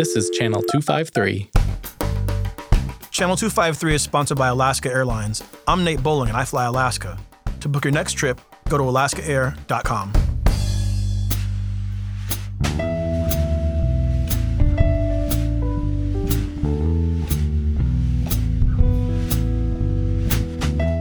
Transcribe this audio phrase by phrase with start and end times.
[0.00, 1.50] This is Channel 253.
[3.10, 5.42] Channel 253 is sponsored by Alaska Airlines.
[5.68, 7.18] I'm Nate Bowling and I fly Alaska.
[7.60, 8.40] To book your next trip,
[8.70, 10.12] go to alaskaair.com.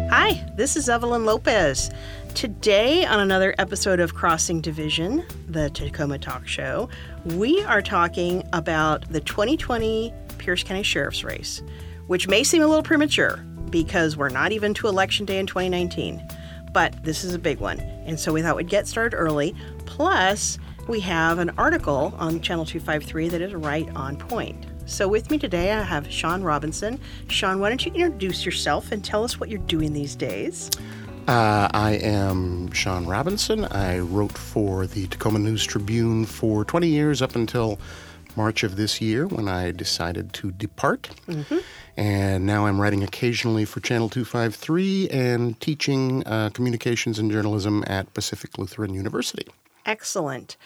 [0.10, 1.90] Hi, this is Evelyn Lopez.
[2.36, 6.88] Today, on another episode of Crossing Division, the Tacoma Talk Show,
[7.26, 11.62] we are talking about the 2020 Pierce County Sheriff's Race,
[12.08, 16.26] which may seem a little premature because we're not even to Election Day in 2019.
[16.72, 17.80] But this is a big one.
[17.80, 19.54] And so we thought we'd get started early.
[19.86, 20.58] Plus,
[20.88, 24.66] we have an article on Channel 253 that is right on point.
[24.86, 27.00] So, with me today, I have Sean Robinson.
[27.28, 30.72] Sean, why don't you introduce yourself and tell us what you're doing these days?
[31.30, 33.66] Uh, I am Sean Robinson.
[33.66, 37.78] I wrote for the Tacoma News Tribune for 20 years up until
[38.36, 41.12] March of this year when I decided to depart.
[41.96, 48.12] And now I'm writing occasionally for Channel 253 and teaching uh, communications and journalism at
[48.16, 49.46] Pacific Lutheran University.
[49.86, 50.58] Excellent.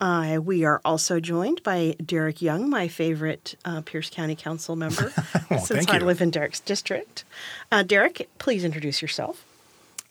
[0.00, 5.10] Uh, we are also joined by Derek Young, my favorite uh, Pierce County Council member,
[5.48, 6.04] since thank I you.
[6.04, 7.24] live in Derek's district.
[7.72, 9.44] Uh, Derek, please introduce yourself.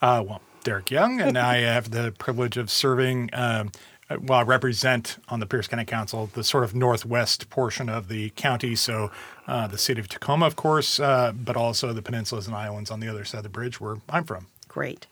[0.04, 3.30] Uh, well, Derek Young, and I have the privilege of serving.
[3.32, 3.72] Um,
[4.10, 8.10] uh, well, I represent on the Pierce County Council the sort of northwest portion of
[8.10, 9.12] the county, so
[9.48, 13.00] uh, the city of Tacoma, of course, uh, but also the peninsulas and islands on
[13.00, 14.48] the other side of the bridge where I'm from.
[14.68, 15.08] Great.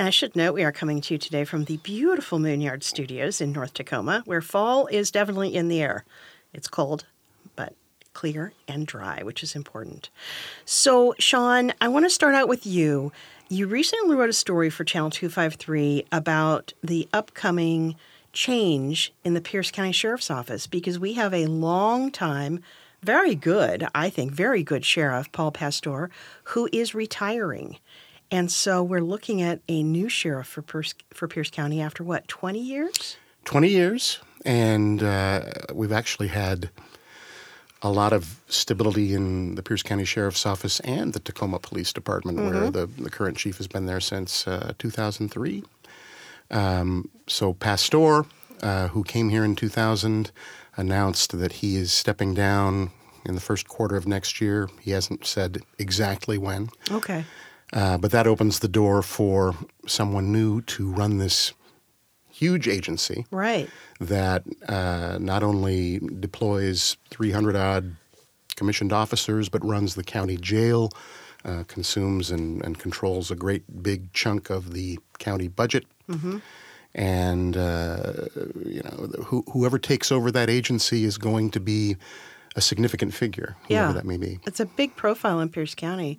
[0.00, 3.52] I should note we are coming to you today from the beautiful Moonyard Studios in
[3.52, 6.06] North Tacoma, where fall is definitely in the air.
[6.54, 7.04] It's cold,
[7.54, 7.74] but
[8.14, 10.08] clear and dry, which is important.
[10.64, 13.12] So, Sean, I want to start out with you.
[13.52, 17.96] You recently wrote a story for Channel 253 about the upcoming
[18.32, 22.60] change in the Pierce County Sheriff's Office because we have a long time,
[23.02, 26.08] very good, I think, very good sheriff, Paul Pastor,
[26.44, 27.76] who is retiring.
[28.30, 32.26] And so we're looking at a new sheriff for Pierce, for Pierce County after what,
[32.28, 33.18] 20 years?
[33.44, 35.42] 20 years, and uh,
[35.74, 36.70] we've actually had
[37.82, 42.38] a lot of stability in the Pierce County Sheriff's Office and the Tacoma Police Department,
[42.38, 45.64] where the, the current chief has been there since uh, 2003.
[46.52, 48.24] Um, so Pastor,
[48.62, 50.30] uh, who came here in 2000,
[50.76, 52.92] announced that he is stepping down
[53.24, 54.68] in the first quarter of next year.
[54.80, 56.70] He hasn't said exactly when.
[56.90, 57.24] Okay.
[57.72, 59.56] Uh, but that opens the door for
[59.86, 61.52] someone new to run this
[62.42, 63.68] huge agency Right.
[64.00, 67.96] that uh, not only deploys 300 odd
[68.56, 70.90] commissioned officers, but runs the county jail,
[71.44, 75.84] uh, consumes and, and controls a great big chunk of the county budget.
[76.94, 78.26] And uh,
[78.66, 81.96] you know, who, whoever takes over that agency is going to be
[82.54, 83.92] a significant figure, whoever Yeah.
[83.92, 84.40] that may be.
[84.46, 86.18] It's a big profile in Pierce County.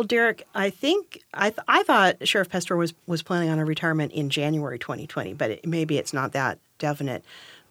[0.00, 3.66] Well, Derek, I think I, th- I thought Sheriff Pastor was, was planning on a
[3.66, 7.22] retirement in January 2020, but it, maybe it's not that definite.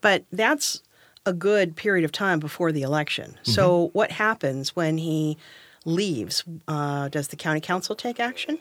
[0.01, 0.84] But that's
[1.25, 3.35] a good period of time before the election.
[3.41, 5.39] So, what happens when he
[5.85, 6.44] leaves?
[6.68, 8.59] Uh, does the county council take action?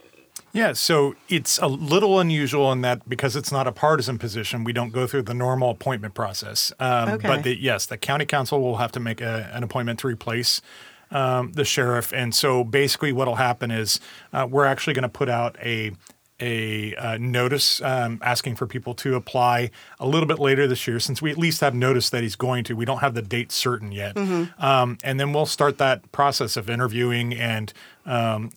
[0.55, 4.73] Yeah, so it's a little unusual in that because it's not a partisan position, we
[4.73, 6.73] don't go through the normal appointment process.
[6.81, 7.29] Um, Okay.
[7.29, 10.63] But the, yes, the county council will have to make a, an appointment to replace
[11.11, 14.01] um, the sheriff, and so basically, what'll happen is
[14.33, 15.93] uh, we're actually going to put out a
[16.41, 21.01] a uh, notice um, asking for people to apply a little bit later this year,
[21.01, 22.75] since we at least have notice that he's going to.
[22.75, 24.17] We don't have the date certain yet,
[24.59, 27.73] um, and then we'll start that process of interviewing and
[28.07, 28.51] um,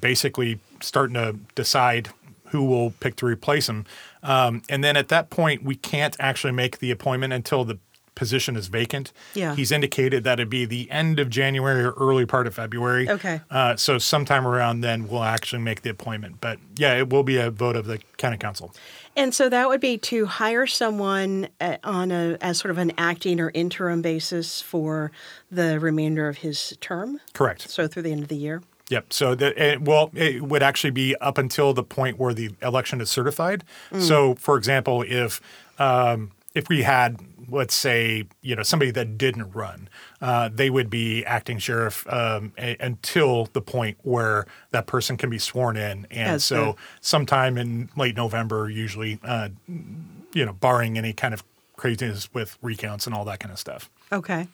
[0.00, 2.10] basically starting to decide
[2.48, 3.84] who will pick to replace him.
[4.22, 7.78] Um, and then at that point, we can't actually make the appointment until the
[8.14, 9.12] position is vacant.
[9.34, 9.54] Yeah.
[9.54, 13.08] He's indicated that it'd be the end of January or early part of February.
[13.08, 13.40] Okay.
[13.50, 16.40] Uh, so sometime around then, we'll actually make the appointment.
[16.40, 18.74] But yeah, it will be a vote of the county council.
[19.16, 22.92] And so that would be to hire someone uh, on a as sort of an
[22.98, 25.12] acting or interim basis for
[25.50, 27.20] the remainder of his term.
[27.32, 27.68] Correct.
[27.70, 28.62] So through the end of the year.
[28.90, 29.12] Yep.
[29.12, 33.00] So that it, well, it would actually be up until the point where the election
[33.00, 33.64] is certified.
[33.98, 35.40] So, for example, if
[35.78, 37.18] um, if we had,
[37.48, 39.88] let's say, you know, somebody that didn't run,
[40.20, 45.30] uh, they would be acting sheriff um, a, until the point where that person can
[45.30, 46.06] be sworn in.
[46.10, 51.34] And As so, the- sometime in late November, usually, uh, you know, barring any kind
[51.34, 51.44] of
[51.76, 53.90] craziness with recounts and all that kind of stuff.
[54.12, 54.46] Okay.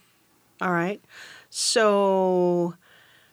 [0.60, 1.00] All right.
[1.50, 2.74] So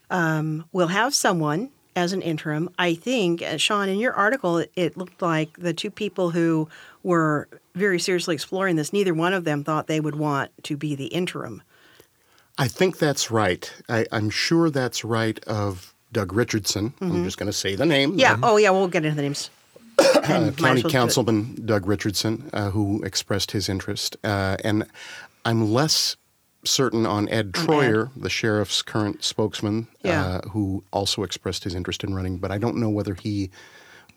[0.09, 2.69] um, we'll have someone as an interim.
[2.77, 6.69] I think, uh, Sean, in your article, it, looked like the two people who
[7.03, 10.95] were very seriously exploring this, neither one of them thought they would want to be
[10.95, 11.61] the interim
[12.59, 13.71] I think that's right.
[13.87, 16.93] I, I'm sure that's right of Doug Richardson.
[17.01, 18.11] I'm just going to say the name.
[18.11, 18.19] Mm-hmm.
[18.19, 18.37] Yeah.
[18.41, 18.71] Oh, yeah.
[18.71, 19.51] We'll get into the names.
[19.99, 20.91] uh, And might as County.
[20.91, 24.17] Councilman Doug Richardson, uh, who expressed his interest.
[24.23, 24.85] Uh, and
[25.45, 26.15] I'm less
[26.69, 30.25] certain on Ed Troyer, the sheriff's current spokesman, Yeah.
[30.25, 33.49] uh, who also expressed his interest in running, but I don't know whether he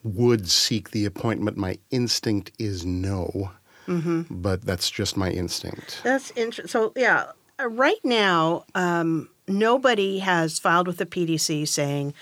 [0.02, 1.56] would seek the appointment.
[1.56, 3.50] My instinct is no,
[3.86, 4.22] Mm-hmm.
[4.30, 6.00] but that's just my instinct.
[6.04, 6.68] That's interesting.
[6.68, 12.14] So, yeah, uh, right now, um, nobody has filed with the PDC saying,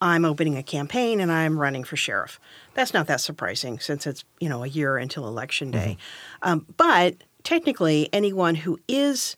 [0.00, 2.38] I'm opening a campaign and I'm running for sheriff.
[2.74, 5.96] That's not that surprising since it's, you know, a year until election day.
[6.42, 9.36] Um, but technically, anyone who is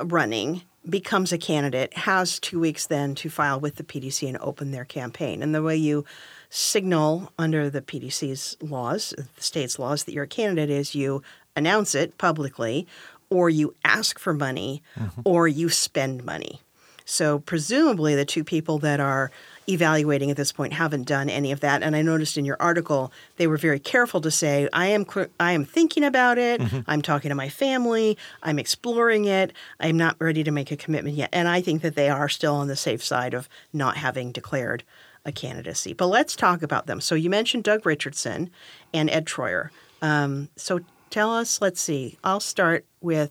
[0.00, 4.72] running becomes a candidate has two weeks then to file with the PDC and open
[4.72, 5.42] their campaign.
[5.42, 6.04] And the way you
[6.50, 11.22] signal under the PDC's laws, the state's laws, that you're a candidate is you
[11.54, 12.86] announce it publicly,
[13.30, 15.20] or you ask for money, mm-hmm.
[15.24, 16.60] or you spend money.
[17.04, 19.30] So presumably the two people that are
[19.68, 21.82] evaluating at this point haven't done any of that.
[21.82, 25.06] And I noticed in your article they were very careful to say, "I am
[25.38, 26.60] I am thinking about it.
[26.86, 28.18] I'm talking to my family.
[28.42, 29.52] I'm exploring it.
[29.80, 32.54] I'm not ready to make a commitment yet." And I think that they are still
[32.54, 34.84] on the safe side of not having declared
[35.24, 35.92] a candidacy.
[35.92, 37.00] But let's talk about them.
[37.00, 38.50] So you mentioned Doug Richardson
[38.92, 39.70] and Ed Troyer.
[40.00, 40.80] Um, so
[41.10, 41.60] tell us.
[41.60, 42.18] Let's see.
[42.24, 43.30] I'll start with.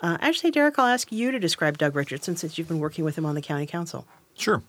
[0.00, 3.16] Uh, actually, Derek, I'll ask you to describe Doug Richardson since you've been working with
[3.18, 4.06] him on the county council.
[4.34, 4.62] Sure.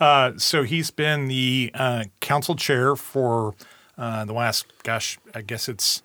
[0.00, 3.54] Uh, so he's been the uh, council chair for
[3.96, 6.02] uh, the last, gosh, I guess it's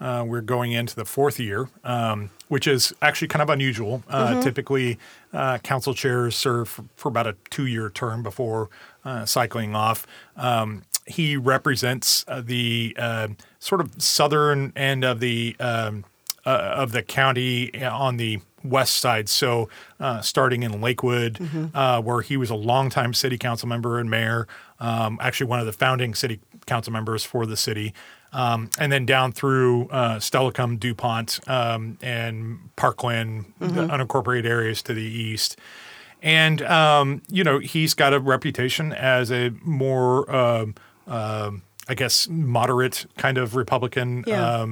[0.00, 4.02] uh, we're going into the fourth year, um, which is actually kind of unusual.
[4.08, 4.98] Uh, Typically,
[5.32, 8.68] uh, council chairs serve for, for about a two-year term before
[9.04, 10.06] uh, cycling off.
[10.36, 13.28] Um, he represents uh, the uh,
[13.58, 16.04] sort of southern end of the um,
[16.46, 19.28] uh, of the county on the west side.
[19.28, 19.68] So,
[20.00, 21.38] uh, starting in Lakewood,
[21.74, 24.48] uh, where he was a longtime city council member and mayor,
[24.80, 27.94] um, actually one of the founding city council members for the city.
[28.32, 34.94] Um, and then down through uh, Steilacoom, DuPont, um, and Parkland, the unincorporated areas to
[34.94, 35.56] the east.
[36.20, 40.74] And, um, you know, he's got a reputation as a more, um,
[41.06, 44.24] um, I guess, moderate kind of Republican.
[44.26, 44.62] Yeah.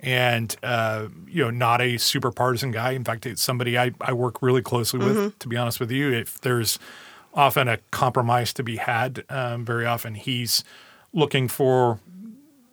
[0.00, 2.92] And uh, you know, not a super partisan guy.
[2.92, 5.38] In fact, it's somebody I, I work really closely with.
[5.38, 6.78] To be honest with you, if there's
[7.34, 10.64] often a compromise to be had, um, very often he's
[11.12, 11.98] looking for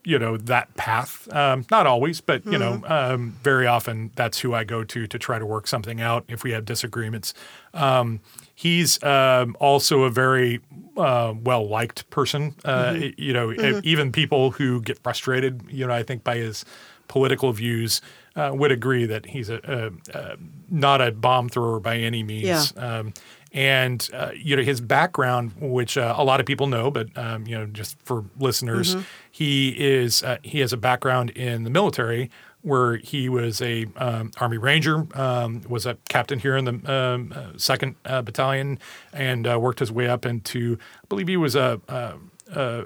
[0.06, 1.32] you know that path.
[1.34, 5.18] Um, not always, but you know, um, very often that's who I go to to
[5.18, 7.34] try to work something out if we have disagreements.
[7.74, 8.20] Um,
[8.54, 10.60] he's um, also a very
[10.98, 12.56] uh, well liked person.
[12.66, 13.52] Uh, You know,
[13.84, 16.66] even people who get frustrated, you know, I think by his
[17.08, 18.02] political views.
[18.36, 22.74] Uh, would agree that he's a, a, a not a bomb thrower by any means.
[22.76, 22.98] Yeah.
[22.98, 23.14] Um,
[23.52, 27.46] and uh, you know his background, which uh, a lot of people know, but um,
[27.46, 28.96] you know just for listeners,
[29.30, 34.32] he is uh, he has a background in the military where he was a um,
[34.38, 38.80] army ranger, um, was a captain here in the um, uh, second uh, battalion,
[39.12, 41.80] and uh, worked his way up into I believe he was a.
[41.88, 42.14] a,
[42.56, 42.86] a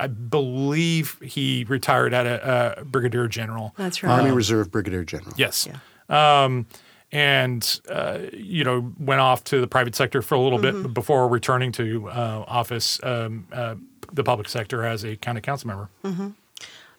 [0.00, 3.74] I believe he retired at a, a brigadier general.
[3.76, 4.18] That's right.
[4.18, 5.34] Army Reserve Brigadier General.
[5.36, 5.68] Yes.
[6.08, 6.66] Um,
[7.12, 11.28] and, uh, you know, went off to the private sector for a little bit before
[11.28, 13.74] returning to uh, office, um, uh,
[14.12, 16.30] the public sector as a county council member.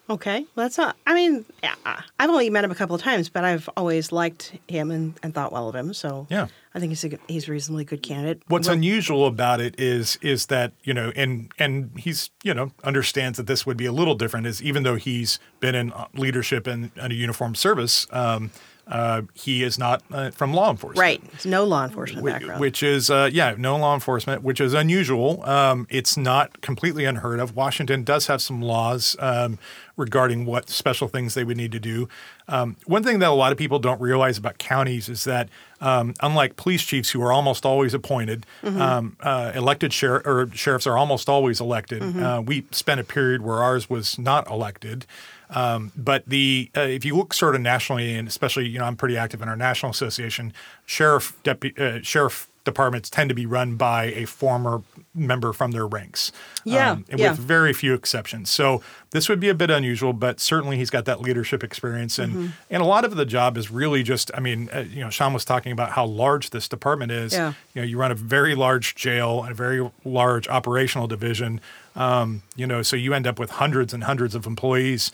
[0.10, 0.98] Okay, well, that's not.
[1.08, 4.54] I mean, yeah, I've only met him a couple of times, but I've always liked
[4.68, 5.94] him and, and thought well of him.
[5.94, 6.48] So Yeah.
[6.74, 8.42] I think he's a he's a reasonably good candidate.
[8.48, 12.72] What's Well, unusual about it is is that you know, and and he's you know
[12.84, 14.48] understands that this would be a little different.
[14.48, 18.52] Is even though he's been in leadership and in a uniformed service, um,
[18.92, 21.00] uh, he is not uh, from law enforcement.
[21.00, 21.46] right?
[21.46, 22.60] No law enforcement Whi- background.
[22.62, 25.44] Which is, uh, yeah, no law enforcement, which is unusual.
[25.46, 27.56] Um, it's not completely unheard of.
[27.56, 29.58] Washington does have some laws um,
[29.98, 32.10] regarding what special things they would need to do.
[32.48, 35.48] Um, one thing that a lot of people don't realize about counties is that,
[35.80, 40.86] um, unlike police chiefs who are almost always appointed, um, uh, elected sheriff or sheriffs
[40.86, 42.02] are almost always elected.
[42.18, 45.06] Uh, we spent a period where ours was not elected.
[45.52, 48.96] Um, but the uh, if you look sort of nationally, and especially you know I'm
[48.96, 50.54] pretty active in our national association,
[50.86, 54.84] sheriff depu- uh, sheriff departments tend to be run by a former
[55.16, 56.32] member from their ranks.
[56.64, 57.32] Yeah, um, and yeah.
[57.32, 58.52] with very few exceptions.
[58.52, 62.32] So this would be a bit unusual, but certainly he's got that leadership experience, and
[62.32, 62.48] Mm-hmm.
[62.70, 64.32] and a lot of the job is really just.
[64.34, 67.34] I mean, uh, you know, Sean was talking about how large this department is.
[67.34, 67.54] Yeah.
[67.74, 71.60] You know, you run a very large jail and a very large operational division.
[71.96, 75.12] Um, you know, so you end up with hundreds and hundreds of employees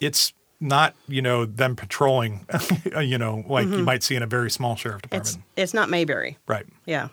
[0.00, 2.46] it's not you know them patrolling,
[3.00, 5.16] you know, like you might see in a very small sheriff Mm-hmm.
[5.16, 5.52] It's department.
[5.56, 6.38] it's not Mayberry.
[6.46, 6.66] right.
[6.86, 7.08] Yeah.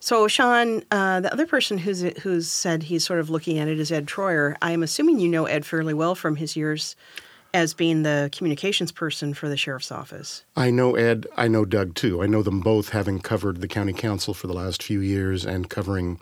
[0.00, 3.80] so Sean, uh, the other person who's who's said he's sort of looking at it
[3.80, 4.56] is Ed Troyer.
[4.62, 6.94] I'm assuming you know Ed fairly well from his years
[7.54, 10.44] as being the communications person for the sheriff's office.
[10.56, 12.22] I know Ed, I know Doug too.
[12.22, 15.70] I know them both having covered the county council for the last few years and
[15.70, 16.20] covering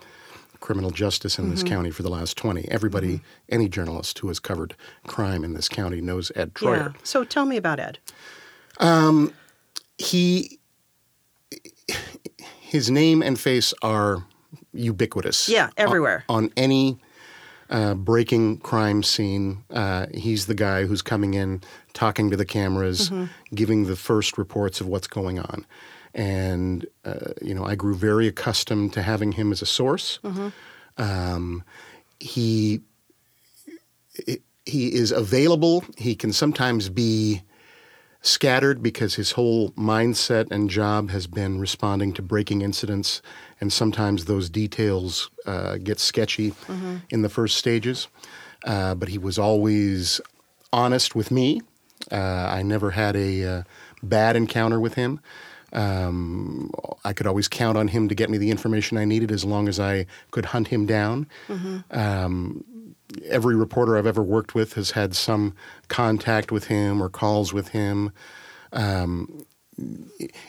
[0.65, 2.67] criminal justice in this county for the last 20.
[2.71, 4.73] Everybody, any journalist who has covered
[5.05, 6.93] crime in this county knows Ed Troyer.
[6.93, 6.99] Yeah.
[7.03, 7.99] So tell me about Ed.
[9.99, 10.59] He,
[12.59, 14.25] his name and face are
[14.73, 15.47] ubiquitous.
[15.47, 16.23] Yeah, everywhere.
[16.27, 16.97] On, on any
[17.69, 21.61] uh, breaking crime scene, uh, he's the guy who's coming in,
[21.93, 23.25] talking to the cameras, Mm-hmm.
[23.55, 25.65] giving the first reports of what's going on.
[26.15, 30.19] And, uh, you know, I grew very accustomed to having him as a source.
[30.23, 30.47] Mm-hmm.
[30.97, 31.63] Um,
[32.19, 32.79] he,
[34.65, 35.83] he is available.
[35.97, 37.43] He can sometimes be
[38.21, 43.21] scattered because his whole mindset and job has been responding to breaking incidents,
[43.61, 46.53] and sometimes those details uh, get sketchy
[47.09, 48.07] in the first stages.
[48.63, 50.19] Uh, but he was always
[50.73, 51.61] honest with me.
[52.11, 53.63] Uh, I never had a uh,
[54.01, 55.19] bad encounter with him.
[55.75, 56.71] Um,
[57.03, 59.67] I could always count on him to get me the information I needed as long
[59.67, 61.27] as I could hunt him down
[63.25, 65.55] every reporter I've ever worked with has had some
[65.87, 68.11] contact with him or calls with him.
[68.73, 69.45] Um,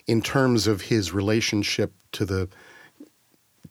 [0.07, 2.49] in terms of his relationship to the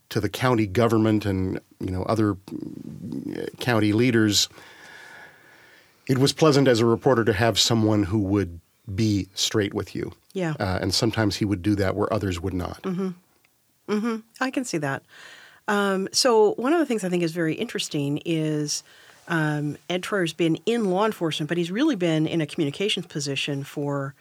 [0.09, 4.50] to the county government and you know other mm, county leaders,
[6.07, 8.59] it was pleasant as a reporter to have someone who would
[8.94, 10.13] be straight with you.
[10.34, 10.54] Yeah.
[10.60, 12.82] uh, and sometimes he would do that where others would not.
[12.84, 13.10] Mm-hmm.
[13.88, 14.15] Mm-hmm.
[14.42, 15.04] I can see that.
[15.68, 18.84] Um, so one of the things I think is very interesting is
[19.27, 23.63] um, Ed Troyer's been in law enforcement, but he's really been in a communications position
[23.63, 24.13] for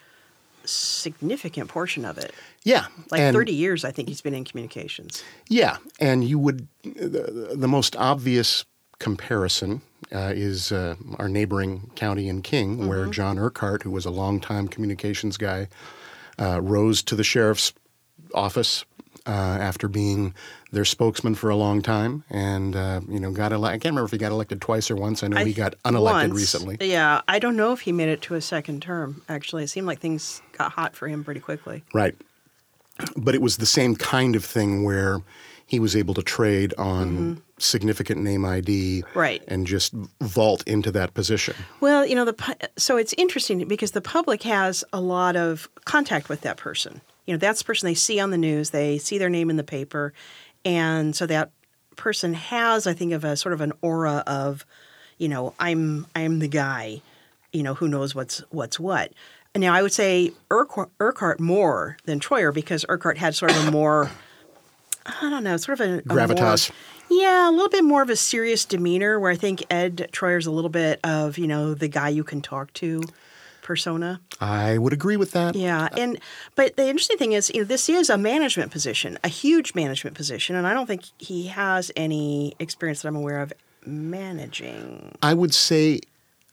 [0.65, 2.33] significant portion of it.
[2.63, 5.23] Yeah, Like and- 30 years, I think he's been in communications.
[5.49, 8.65] Yeah, and you would the, the most obvious
[8.99, 9.83] comparison
[10.13, 14.69] uh, is uh, our neighboring county in King, where John Urquhart, who was a longtime
[14.69, 15.69] communications guy,
[16.39, 17.73] uh, rose to the sheriff's
[18.35, 18.85] office
[19.27, 20.35] uh, after being
[20.73, 23.75] their spokesman for a long time, and uh, you know got elected.
[23.75, 25.23] I can't remember if he got elected twice or once.
[25.23, 26.35] I know I he got unelected once.
[26.35, 26.77] recently.
[26.81, 29.23] Yeah, I don't know if he made it to a second term.
[29.29, 31.83] Actually, it seemed like things got hot for him pretty quickly.
[31.95, 32.15] Right.
[33.17, 35.21] But it was the same kind of thing where
[35.67, 39.05] he was able to trade on significant name ID.
[39.15, 39.43] Right.
[39.49, 41.55] and just vault into that position.
[41.81, 46.29] Well, you know, the so it's interesting because the public has a lot of contact
[46.29, 47.01] with that person.
[47.27, 49.57] You know, that's the person they see on the news, they see their name in
[49.57, 50.13] the paper,
[50.65, 51.51] and so that
[51.97, 54.67] person has, I think, of a sort of an aura of,
[55.19, 57.01] you know, I'm I'm the guy,
[57.53, 59.13] you know, who knows what's what's what.
[59.57, 63.71] Now, I would say Urquhart, Urquhart more than Troyer because Urquhart had sort of a
[63.71, 64.11] more,
[65.07, 66.71] I don't know, sort of a, a Gravitas.
[67.11, 69.21] More, yeah, a little bit more of a serious demeanor.
[69.21, 72.41] Where I think Ed Troyer's a little bit of you know the guy you can
[72.41, 73.03] talk to
[73.63, 74.21] persona.
[74.41, 75.55] I would agree with that.
[75.57, 76.19] Yeah, and
[76.55, 80.17] but the interesting thing is, you know, this is a management position, a huge management
[80.17, 83.53] position, and I don't think he has any experience that I'm aware of
[83.87, 85.17] managing.
[85.23, 86.01] I would say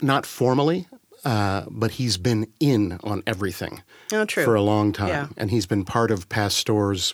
[0.02, 0.88] not formally,
[1.24, 4.44] uh, but he's been in on everything Oh, true.
[4.44, 5.08] for a long time.
[5.10, 5.28] Yeah.
[5.38, 7.14] And he's been part of Pastor's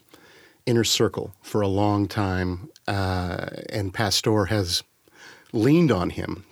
[0.67, 2.69] inner circle for a long time.
[2.87, 4.83] Uh, and Pastor has
[5.53, 6.45] leaned on him,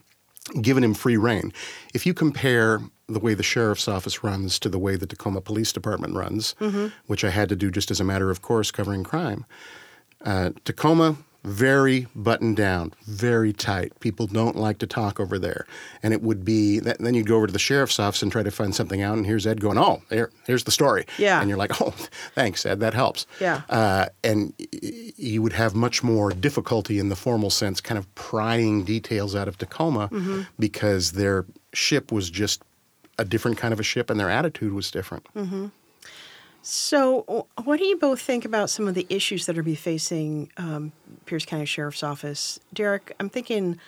[0.61, 1.53] given him free reign.
[1.93, 5.71] If you compare the way the sheriff's office runs to the way the Tacoma Police
[5.71, 6.87] Department runs, Mm-hmm.
[7.05, 9.45] which I had to do just as a matter of course covering crime,
[10.25, 13.97] uh, Tacoma, very buttoned down, very tight.
[13.99, 15.65] People don't like to talk over there.
[16.01, 18.43] And it would be, that, then you'd go over to the sheriff's office and try
[18.43, 21.05] to find something out, and here's Ed going, oh, there, here's the story.
[21.17, 21.39] Yeah.
[21.39, 21.91] And you're like, oh,
[22.33, 23.27] thanks, Ed, that helps.
[23.39, 23.61] Yeah.
[23.69, 24.53] Uh, and
[25.17, 29.47] you would have much more difficulty in the formal sense, kind of prying details out
[29.47, 30.41] of Tacoma Mm-hmm.
[30.59, 32.63] because their ship was just
[33.17, 35.25] a different kind of a ship and their attitude was different.
[35.35, 35.71] Mm.
[36.61, 40.51] So, what do you both think about some of the issues that are be facing
[40.57, 40.93] um,
[41.25, 42.59] Pierce County Sheriff's Office?
[42.73, 43.79] Derek, I'm thinking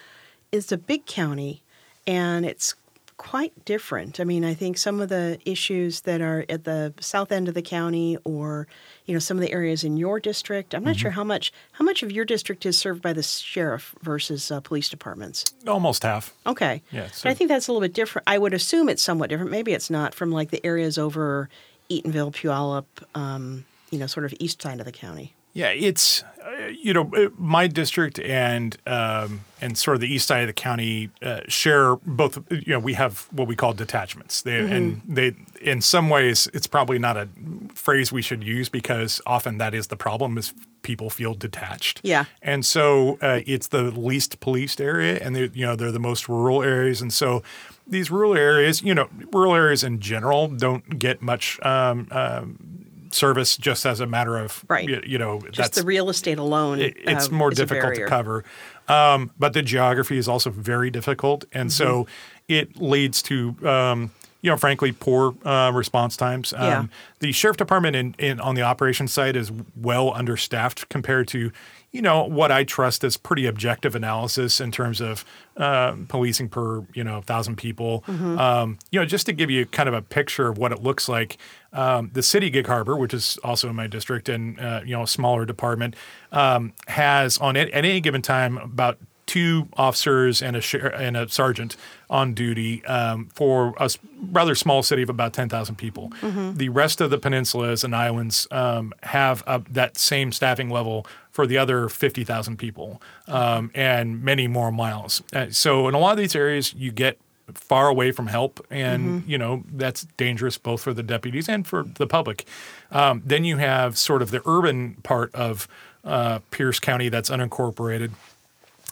[0.51, 1.61] it's a big county,
[2.05, 2.75] and it's
[3.17, 4.19] quite different.
[4.19, 7.55] I mean, I think some of the issues that are at the south end of
[7.55, 8.67] the county, or
[9.05, 10.75] you know, some of the areas in your district.
[10.75, 13.95] I'm not sure how much how much of your district is served by the sheriff
[14.01, 15.45] versus uh, police departments.
[15.67, 16.33] Almost half.
[16.45, 16.81] Okay.
[16.91, 18.27] Yeah, But I think that's a little bit different.
[18.27, 19.51] I would assume it's somewhat different.
[19.51, 21.49] Maybe it's not from like the areas over
[21.89, 25.33] Eatonville, Puyallup, um, you know, sort of east side of the county.
[25.57, 30.27] Yeah, it's uh, you know, uh, my district and um, and sort of the east
[30.27, 32.37] side of the county uh, share both.
[32.51, 36.67] You know, we have what we call detachments, they, and they, in some ways, it's
[36.67, 37.27] probably not a
[37.73, 42.01] phrase we should use because often that is the problem is people feel detached.
[42.03, 42.25] Yeah.
[42.43, 46.29] and so uh, it's the least policed area, and they, you know, they're the most
[46.29, 47.41] rural areas, and so.
[47.89, 52.76] These rural areas, you know, rural areas in general don't get much um, um,
[53.11, 54.87] service just as a matter of, Right.
[54.87, 56.79] you, you know, Just the real estate alone.
[56.79, 58.43] it- it's uh, more difficult to cover.
[58.87, 62.09] Um, but the geography is also very difficult, and so Mm-hmm.
[62.53, 64.11] it leads to um,
[64.41, 66.53] you know, frankly, poor uh, response times.
[66.53, 66.85] Um, Yeah.
[67.19, 71.51] The sheriff department in, in on the operations side is well understaffed compared to
[71.91, 75.23] you know what I trust is pretty objective analysis in terms of
[75.55, 78.03] uh, policing per you know thousand people.
[78.07, 78.37] Mm-hmm.
[78.37, 81.07] Um, you know, just to give you kind of a picture of what it looks
[81.07, 81.37] like,
[81.73, 85.03] um, the city Gig Harbor, which is also in my district and uh, you know
[85.03, 85.95] a smaller department,
[86.31, 91.29] um, has on at, at any given time about two officers and a and a
[91.29, 91.75] sergeant
[92.09, 93.89] on duty um, for a
[94.31, 96.11] rather small city of about 10,000 people.
[96.53, 101.05] The rest of the peninsulas and islands um, have uh, that same staffing level
[101.37, 105.21] for the other 50,000 people um, and many more miles.
[105.31, 107.19] Uh, so in a lot of these areas, you get
[107.53, 111.83] far away from help and you know that's dangerous both for the deputies and for
[111.95, 112.45] the public
[112.91, 115.65] um, then you have sort of the urban part of
[116.03, 118.11] uh, pierce county that's unincorporated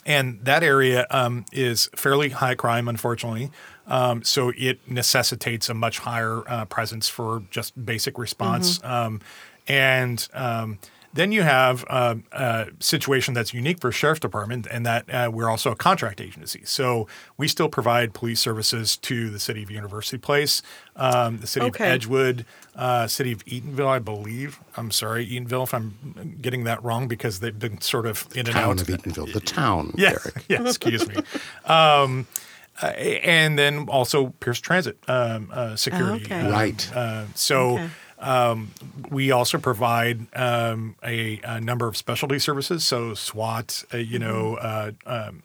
[0.06, 3.50] and that area um, is fairly high crime, unfortunately.
[3.88, 8.80] Um, so it necessitates a much higher uh, presence for just basic response.
[8.84, 9.20] Um,
[9.68, 10.78] and um,
[11.16, 15.50] then you have uh, a situation that's unique for sheriff department, and that uh, we're
[15.50, 16.62] also a contract agency.
[16.66, 17.08] So
[17.38, 20.62] we still provide police services to the city of University Place,
[20.96, 21.86] um, the city Okay.
[21.86, 22.46] of Edgewood,
[22.76, 24.60] uh, city of Eatonville, I believe.
[24.78, 28.50] I'm sorry, Eatonville, if I'm getting that wrong, because they've been sort of in and
[28.50, 28.82] Town out.
[28.82, 30.46] of Eatonville, the town, Yeah, Derek.
[30.50, 30.62] yeah.
[30.68, 31.16] Excuse me.
[31.66, 32.28] Um,
[32.84, 36.26] uh, and then also Pierce Transit um, uh, security.
[36.26, 36.42] Okay.
[36.42, 36.92] Um, Right.
[36.94, 37.90] Uh, so Okay.
[38.20, 38.72] Um,
[39.10, 42.86] we also provide um, a, a number of specialty services.
[42.86, 45.44] So SWAT, uh, you know, uh, um,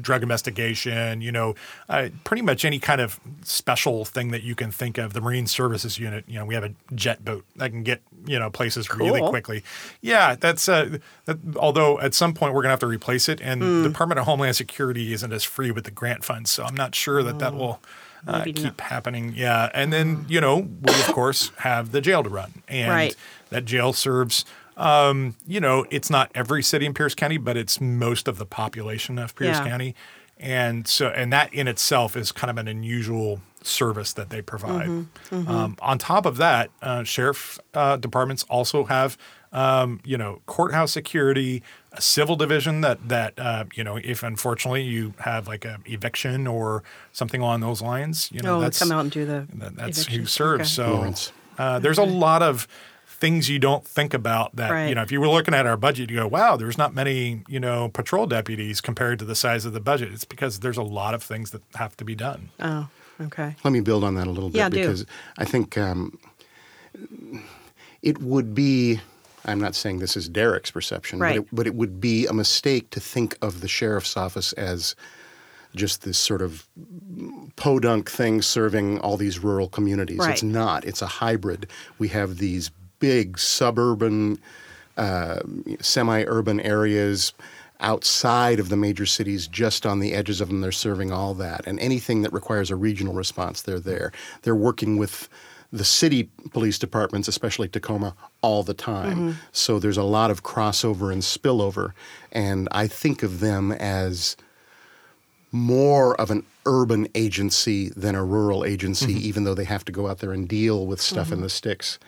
[0.00, 1.54] drug investigation, you know,
[1.88, 5.12] uh, pretty much any kind of special thing that you can think of.
[5.12, 8.38] The Marine Services Unit, you know, we have a jet boat that can get you
[8.38, 9.62] know places really quickly.
[10.00, 13.62] Yeah, that's uh, that, although at some point we're gonna have to replace it, and
[13.62, 13.82] Hmm.
[13.84, 16.94] the Department of Homeland Security isn't as free with the grant funds, so I'm not
[16.94, 17.80] sure that that will.
[18.26, 18.80] Uh, keep not.
[18.80, 22.90] happening, yeah, and then you know we of course have the jail to run, and
[22.90, 23.16] Right.
[23.50, 24.44] that jail serves
[24.76, 28.44] um, you know, it's not every city in Pierce County, but it's most of the
[28.44, 29.66] population of Pierce Yeah.
[29.66, 29.94] County.
[30.38, 34.86] And so, and that in itself is kind of an unusual service that they provide.
[34.88, 35.48] Mm-hmm.
[35.48, 39.16] Um, on top of that, uh, sheriff uh, departments also have,
[39.52, 44.82] um, you know, courthouse security, a civil division that that uh, you know, if unfortunately
[44.82, 46.82] you have like a eviction or
[47.12, 49.46] something along those lines, you know, Oh, that's come out and do the.
[49.54, 50.78] that- that's who serves.
[50.78, 51.12] Okay.
[51.14, 52.66] So uh, there's a lot of
[53.08, 54.88] things you don't think about that Right.
[54.90, 57.40] you know if you were looking at our budget you go wow there's not many
[57.48, 60.82] you know patrol deputies compared to the size of the budget it's because there's a
[60.82, 62.88] lot of things that have to be done Oh,
[63.22, 63.56] okay.
[63.64, 64.76] Let me build on that a little bit Yeah, do.
[64.76, 65.06] because
[65.38, 66.18] I think um,
[68.02, 69.00] it would be.
[69.46, 71.36] I'm not saying this is Derek's perception, Right.
[71.36, 74.94] but, it, but it would be a mistake to think of the sheriff's office as
[75.74, 76.66] just this sort of
[77.56, 80.18] podunk thing serving all these rural communities.
[80.26, 80.84] It's not.
[80.84, 81.68] It's a hybrid.
[81.98, 84.38] We have these big suburban,
[84.96, 85.40] uh,
[85.80, 87.34] semi-urban areas
[87.80, 90.62] outside of the major cities, just on the edges of them.
[90.62, 94.12] They're serving all that, and anything that requires a regional response, they're there.
[94.42, 95.28] They're working with
[95.72, 99.36] the city police departments, especially Tacoma, all the time.
[99.52, 101.92] So there's a lot of crossover and spillover,
[102.32, 104.36] and I think of them as
[105.52, 110.08] more of an urban agency than a rural agency, even though they have to go
[110.08, 111.98] out there and deal with stuff in the sticks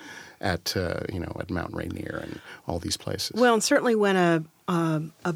[0.41, 3.33] at uh, you know at Mount Rainier and all these places.
[3.35, 5.35] Well, and certainly when a um, a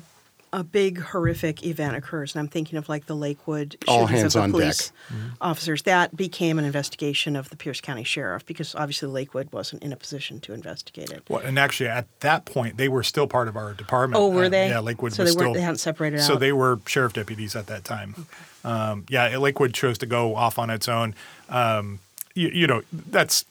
[0.54, 4.40] a big horrific event occurs, and I'm thinking of like the Lakewood All hands of
[4.40, 4.52] the on deck.
[4.52, 4.92] police
[5.40, 9.92] officers, that became an investigation of the Pierce County Sheriff because obviously Lakewood wasn't in
[9.92, 11.22] a position to investigate it.
[11.28, 14.44] well, and actually at that point they were still part of our department Oh, were
[14.44, 14.68] Uh, they?
[14.68, 16.26] yeah lakewood So was they weren't- still they hadn't separated out.
[16.26, 16.40] so out.
[16.40, 18.26] they were sheriff deputies at that time
[18.64, 21.14] um, yeah lakewood chose to go off on its own
[21.48, 21.98] um,
[22.34, 23.44] you, you know that's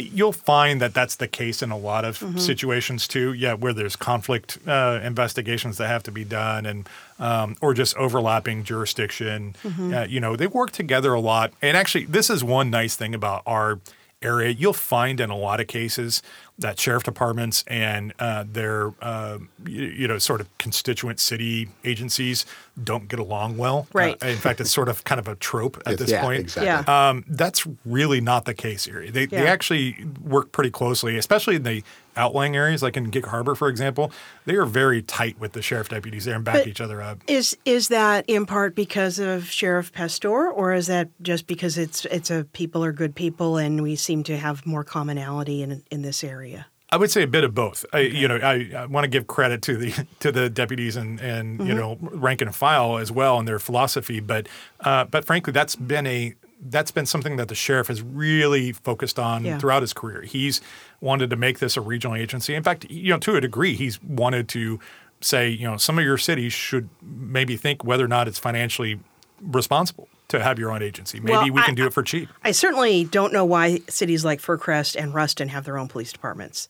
[0.00, 2.38] you'll find that that's the case in a lot of Mm-hmm.
[2.38, 3.32] situations too.
[3.32, 7.96] Yeah, where there's conflict uh, investigations that have to be done, and um, or just
[7.96, 9.54] overlapping jurisdiction.
[9.64, 9.94] Mm-hmm.
[9.94, 11.52] Uh, you know, they work together a lot.
[11.62, 13.78] And actually, this is one nice thing about our
[14.20, 14.50] area.
[14.50, 16.22] You'll find in a lot of cases,
[16.58, 22.44] that sheriff departments and uh, their uh, you, you, know sort of constituent city agencies
[22.82, 23.86] don't get along well.
[23.92, 24.20] Right.
[24.22, 26.40] Uh, in fact, it's sort of kind of a trope at It's- this yeah, point.
[26.40, 26.66] exactly.
[26.66, 27.08] Yeah.
[27.08, 29.08] Um, that's really not the case here.
[29.10, 31.82] They, they actually work pretty closely, especially in the
[32.16, 34.10] outlying areas, like in Gig Harbor, for example.
[34.44, 37.18] They are very tight with the sheriff deputies there and back But- each other up.
[37.28, 42.04] Is is that in part because of Sheriff Pastor, or is that just because it's
[42.06, 46.02] it's a people are good people and we seem to have more commonality in in
[46.02, 46.47] this area?
[46.90, 47.84] I would say a bit of both.
[47.92, 51.20] I, you know, I, I want to give credit to the to the deputies and
[51.20, 54.48] and you know rank and file as well and their philosophy, but
[54.80, 59.18] uh, but frankly, that's been a that's been something that the sheriff has really focused
[59.18, 59.58] on Yeah.
[59.58, 60.22] throughout his career.
[60.22, 60.60] He's
[61.00, 62.54] wanted to make this a regional agency.
[62.54, 64.80] In fact, you know, to a degree, he's wanted to
[65.20, 68.98] say, you know, some of your cities should maybe think whether or not it's financially
[69.40, 71.20] responsible to have your own agency.
[71.20, 72.28] Maybe Well, we I- can do it for cheap.
[72.44, 76.68] I certainly don't know why cities like Fircrest and Ruston have their own police departments.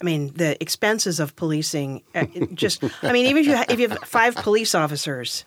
[0.00, 3.78] I mean, the expenses of policing uh, just, I mean, even if you ha- if
[3.80, 5.44] you have 5 police officers,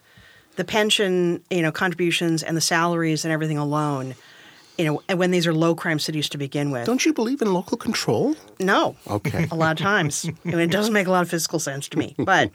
[0.58, 4.13] the pension, you know, contributions and the salaries and everything alone,
[4.78, 6.86] you know, and when these are low crime cities to begin with.
[6.86, 8.36] Don't you believe in local control?
[8.60, 8.95] No.
[9.08, 9.47] Okay.
[9.52, 10.26] A lot of times.
[10.45, 12.13] I mean, it doesn't make a lot of physical sense to me.
[12.19, 12.52] But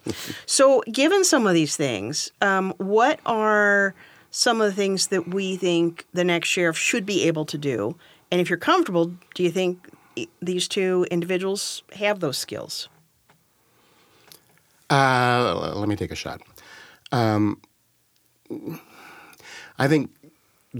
[0.46, 3.94] so, given some of these things, um, what are
[4.30, 7.96] some of the things that we think the next sheriff should be able to do?
[8.30, 9.88] And if you're comfortable, do you think
[10.42, 12.88] these two individuals have those skills?
[14.90, 16.40] Uh, let me take a shot.
[17.12, 17.60] Um,
[19.78, 20.10] I think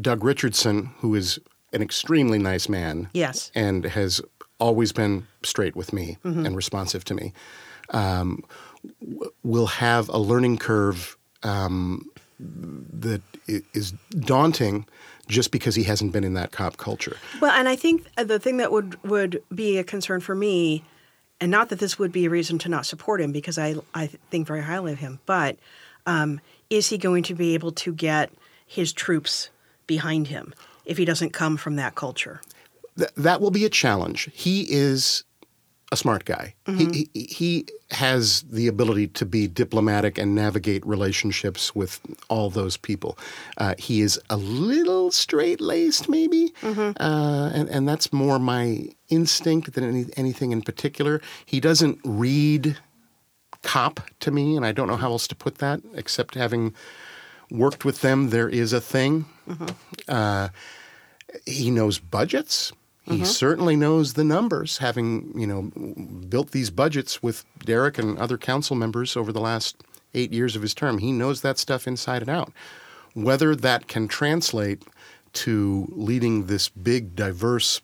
[0.00, 1.38] Doug Richardson, who is
[1.72, 3.50] an extremely nice man, Yes.
[3.54, 4.20] and has
[4.58, 7.32] always been straight with me and responsive to me,
[7.90, 8.42] um,
[9.00, 12.06] w- will have a learning curve um,
[12.38, 14.86] that is daunting
[15.26, 17.16] just because he hasn't been in that cop culture.
[17.40, 20.84] Well, and I think uh, the thing that would would be a concern for me,
[21.40, 24.06] and not that this would be a reason to not support him because I I
[24.30, 25.58] think very highly of him, but
[26.06, 28.30] um, is he going to be able to get
[28.66, 29.50] his troops
[29.86, 32.40] behind him if he doesn't come from that culture?
[32.96, 34.30] Th- that will be a challenge.
[34.32, 35.24] He is
[35.90, 36.54] a smart guy.
[36.66, 42.76] He, he he has the ability to be diplomatic and navigate relationships with all those
[42.76, 43.18] people.
[43.56, 49.72] Uh, he is a little straight laced, maybe, uh, and and that's more my instinct
[49.72, 51.22] than any, anything in particular.
[51.46, 52.76] He doesn't read
[53.62, 56.74] cop to me, and I don't know how else to put that except having
[57.50, 58.28] worked with them.
[58.30, 59.24] There is a thing.
[60.06, 60.48] Uh,
[61.46, 62.72] he knows budgets.
[63.10, 65.62] He certainly knows the numbers, having you know
[66.28, 69.76] built these budgets with Derek and other council members over the last
[70.14, 70.98] eight years of his term.
[70.98, 72.52] He knows that stuff inside and out.
[73.14, 74.82] Whether that can translate
[75.34, 77.80] to leading this big, diverse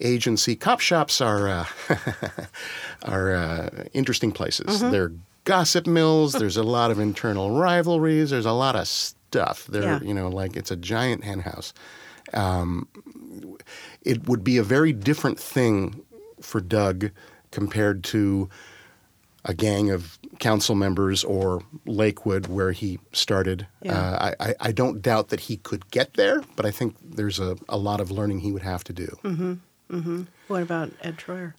[0.00, 1.66] agency, cop shops are uh,
[3.04, 4.80] are uh, interesting places.
[4.80, 5.12] They're
[5.44, 6.32] gossip mills.
[6.32, 8.30] There's a lot of internal rivalries.
[8.30, 9.66] There's a lot of stuff.
[9.66, 10.00] They're Yeah.
[10.00, 11.72] you know like it's a giant henhouse
[14.02, 16.04] it would be a very different thing
[16.40, 17.10] for Doug
[17.50, 18.48] compared to
[19.44, 23.66] a gang of council members or Lakewood where he started.
[23.82, 23.98] Yeah.
[23.98, 27.38] Uh, I, I, I don't doubt that he could get there, but I think there's
[27.38, 29.18] a, a lot of learning he would have to do.
[29.22, 29.54] Mm-hmm.
[29.90, 30.22] Mm-hmm.
[30.48, 31.54] What about Ed Troyer?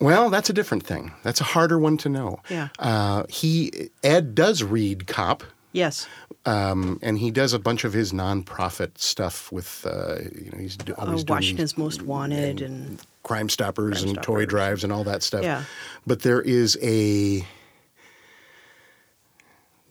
[0.00, 1.12] Well, that's a different thing.
[1.22, 2.40] That's a harder one to know.
[2.48, 2.68] Yeah.
[2.78, 5.42] Uh, he Ed does read cop.
[5.72, 6.06] Yes.
[6.46, 10.76] Um, and he does a bunch of his nonprofit stuff with, uh, you know, he's
[10.76, 14.92] do- Uh, always doing Washington's Most Wanted and Crime Stoppers Crime and toy drives and
[14.92, 15.42] all that stuff.
[15.42, 15.64] Yeah.
[16.06, 17.46] But there is a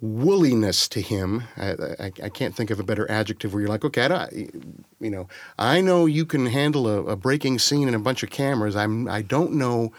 [0.02, 1.44] wooliness to him.
[1.58, 4.78] I, I, I can't think of a better adjective where you're like, okay, I don't,
[5.00, 8.30] you know, I know you can handle a, a breaking scene and a bunch of
[8.30, 8.76] cameras.
[8.76, 9.92] I'm, I don't know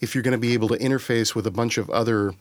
[0.00, 2.34] if you're going to be able to interface with a bunch of other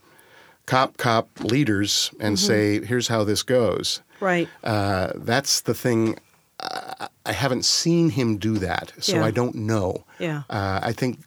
[0.66, 2.48] cop cop leaders and Mm-hmm.
[2.48, 4.02] say, here's how this goes.
[4.20, 4.48] right.
[4.64, 6.18] Uh, that's the thing.
[6.60, 9.26] I, I haven't seen him do that, so Yeah.
[9.26, 10.04] I don't know.
[10.20, 10.44] Yeah.
[10.50, 11.20] Uh, I think,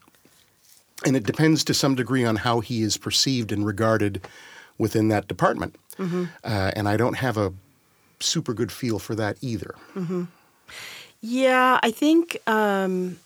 [1.04, 4.26] and it depends to some degree on how he is perceived and regarded
[4.78, 5.76] within that department.
[5.98, 6.24] Mm-hmm.
[6.44, 7.52] Uh, and I don't have a
[8.20, 9.74] super good feel for that either.
[11.20, 13.18] Yeah, I think um,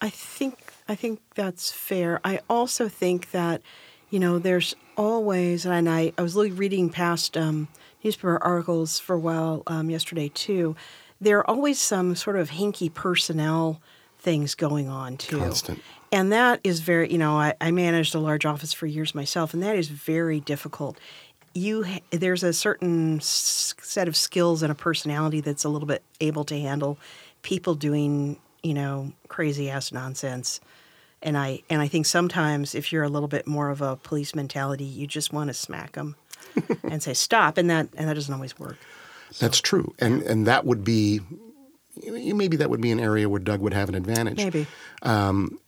[0.00, 2.20] I think I think that's fair.
[2.24, 3.60] I also think that
[4.12, 7.68] you know there's always, and I, I was reading past um,
[8.04, 10.76] newspaper articles for a while um, yesterday too.
[11.18, 13.80] There are always some sort of hinky personnel
[14.18, 15.38] things going on too.
[15.38, 15.80] Constant.
[16.12, 19.54] And that is very, you know, I, I managed a large office for years myself,
[19.54, 20.98] and that is very difficult.
[21.54, 26.44] You there's a certain set of skills and a personality that's a little bit able
[26.44, 26.98] to handle
[27.40, 30.60] people doing, you know, crazy ass nonsense,
[31.22, 34.34] And I and I think sometimes if you're a little bit more of a police
[34.34, 36.16] mentality, you just want to smack them
[36.82, 38.76] and say stop, and that and that doesn't always work.
[39.38, 41.20] That's true, and and that would be
[42.06, 44.38] maybe that would be an area where Doug would have an advantage.
[44.38, 44.66] Maybe.
[45.02, 45.58] Um,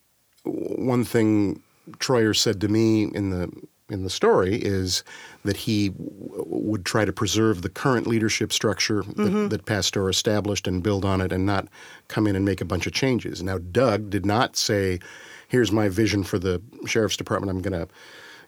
[0.44, 1.62] one thing
[1.92, 3.50] Troyer said to me in the
[3.90, 5.04] in the story is
[5.44, 9.48] that he w- would try to preserve the current leadership structure that, mm-hmm.
[9.48, 11.68] that Pastor established and build on it, and not
[12.08, 13.42] come in and make a bunch of changes.
[13.42, 15.00] Now, Doug did not say,
[15.48, 17.50] "Here's my vision for the sheriff's department.
[17.50, 17.92] I'm going to."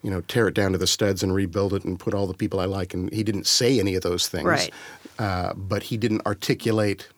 [0.03, 2.35] You know, tear it down to the studs and rebuild it and put all the
[2.35, 2.95] people I like.
[2.95, 4.45] And he didn't say any of those things.
[4.45, 4.71] Right.
[5.19, 7.09] Uh, but he didn't articulate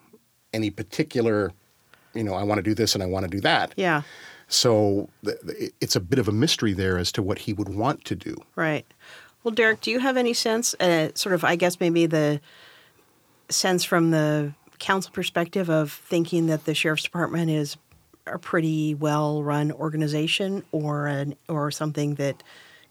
[0.53, 1.51] any particular,
[2.15, 3.73] you know, I want to do this and I want to do that.
[3.75, 4.03] Yeah.
[4.47, 8.05] So th- it's a bit of a mystery there as to what he would want
[8.05, 8.35] to do.
[8.55, 8.85] Right.
[9.43, 12.41] Well, Derek, do you have any sense, uh, sort of, I guess maybe the
[13.49, 17.77] sense from the council perspective of thinking that the sheriff's department is
[18.33, 22.43] a pretty well run organization or an, or something that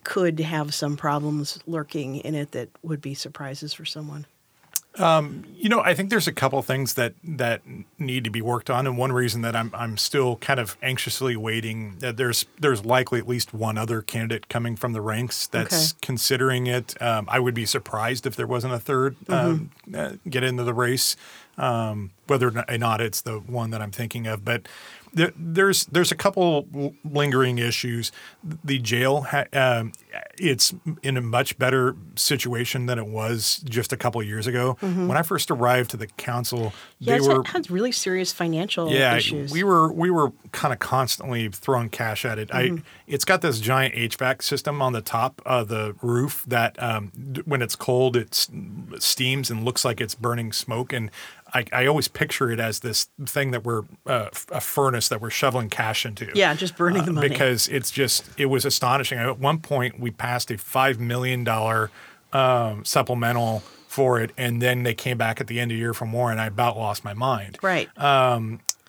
[0.04, 4.26] could have some problems lurking in it that would be surprises for someone?
[5.54, 7.62] You know, I think there's a couple things that that
[7.98, 11.36] need to be worked on, and one reason that I'm I'm still kind of anxiously
[11.36, 15.92] waiting that there's there's likely at least one other candidate coming from the ranks that's
[15.92, 15.98] Okay.
[16.02, 17.00] considering it.
[17.00, 20.74] Um, I would be surprised if there wasn't a 3rd um, uh, get into the
[20.74, 21.14] race,
[21.58, 24.66] um, whether or not it's the one that I'm thinking of, but.
[25.12, 26.66] There, there's there's a couple
[27.04, 28.12] lingering issues.
[28.64, 29.92] The jail ha- um,
[30.38, 34.76] it's in a much better situation than it was just a couple of years ago.
[34.80, 39.16] When I first arrived to the council, Yeah, they were has really serious financial yeah,
[39.16, 39.52] issues.
[39.52, 42.48] we were we were kind of constantly throwing cash at it.
[42.48, 42.76] Mm-hmm.
[42.76, 47.10] I it's got this giant HVAC system on the top of the roof that um,
[47.44, 48.48] when it's cold, it
[48.98, 50.92] steams and looks like it's burning smoke.
[50.92, 51.10] And
[51.54, 55.30] I, I always picture it as this thing that we're uh, a furnace that we're
[55.30, 56.30] shoveling cash into.
[56.34, 57.28] yeah, just burning the Uh, money.
[57.28, 59.18] because it's just it was astonishing.
[59.18, 61.90] At one point, we passed a five million dollar
[62.32, 65.94] um, supplemental for it, and then they came back at the end of the year
[65.94, 67.58] for more, and I about lost my mind.
[67.62, 67.88] right.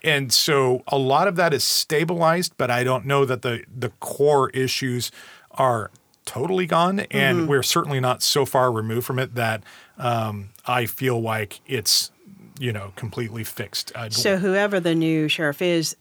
[0.01, 3.89] And so a lot of that is stabilized, but I don't know that the the
[3.99, 5.11] core issues
[5.51, 5.91] are
[6.25, 7.47] totally gone, and Mm-hmm.
[7.47, 9.61] we're certainly not so far removed from it that
[9.97, 12.11] um, I feel like it's
[12.59, 13.91] you know completely fixed.
[13.95, 15.95] I- So whoever the new sheriff is,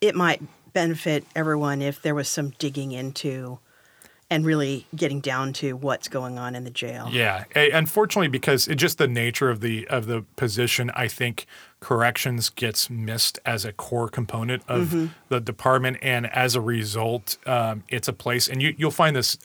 [0.00, 3.58] it might benefit everyone if there was some digging into
[4.30, 7.10] and really getting down to what's going on in the jail.
[7.12, 11.44] Yeah, unfortunately, because it just the nature of the of the position, I think
[11.80, 15.06] corrections gets missed as a core component of Mm-hmm.
[15.28, 19.36] the department, and as a result, um, it's a place, and you you'll find this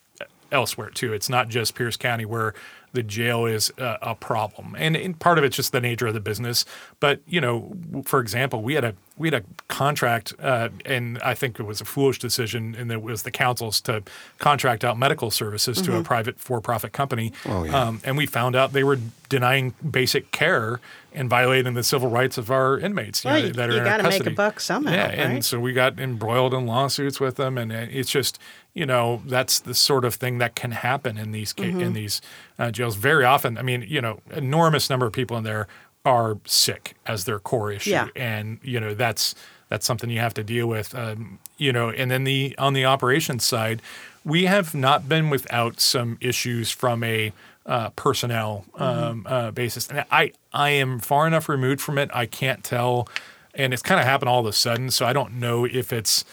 [0.54, 1.12] elsewhere too.
[1.12, 2.54] It's not just Pierce County where
[2.94, 6.14] the jail is a, a problem, and, and part of it's just the nature of
[6.14, 6.66] the business.
[7.00, 11.34] But you know, for example, we had a we had a contract, uh, and I
[11.34, 14.04] think it was a foolish decision, and it was the council's to
[14.40, 17.34] contract out medical services to a private for-profit company.
[17.46, 17.82] Oh, yeah.
[17.84, 19.00] um, and we found out they were
[19.30, 20.80] denying basic care
[21.14, 24.04] and violating the civil rights of our inmates Well, you- that are you in gotta
[24.04, 27.72] make a buck somehow, Yeah, and so we got embroiled in lawsuits with them, and
[27.72, 28.40] uh, it's just
[28.74, 31.80] you know that's the sort of thing that can happen in these Mm-hmm.
[31.82, 32.22] in these
[32.60, 32.96] uh, jails.
[32.96, 35.68] Very often, I mean, you know, enormous number of people in there
[36.08, 38.08] are sick as their core issue, Yeah.
[38.16, 39.36] and you know that's
[39.70, 40.96] that's something you have to deal with.
[40.96, 43.82] Um, you know, and then the on the operations side,
[44.24, 47.34] we have not been without some issues from a
[47.66, 52.10] uh, personnel um, uh, basis, and I I am far enough removed from it.
[52.14, 53.10] I can't tell,
[53.54, 56.24] and it's kind of happened all of a sudden, so I don't know if it's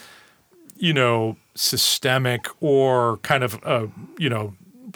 [0.76, 3.86] you know systemic or kind of uh,
[4.18, 4.54] you know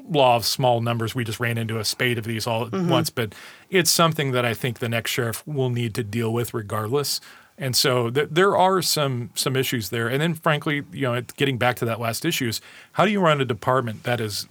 [0.09, 1.15] law of small numbers.
[1.15, 3.35] We just ran into a spate of these all at once, but
[3.71, 7.21] it's something that I think the next sheriff will need to deal with regardless.
[7.61, 10.07] And so th- there are some some issues there.
[10.09, 12.61] And then, frankly, you know, getting back to that last issue is
[12.93, 14.47] how do you run a department that is,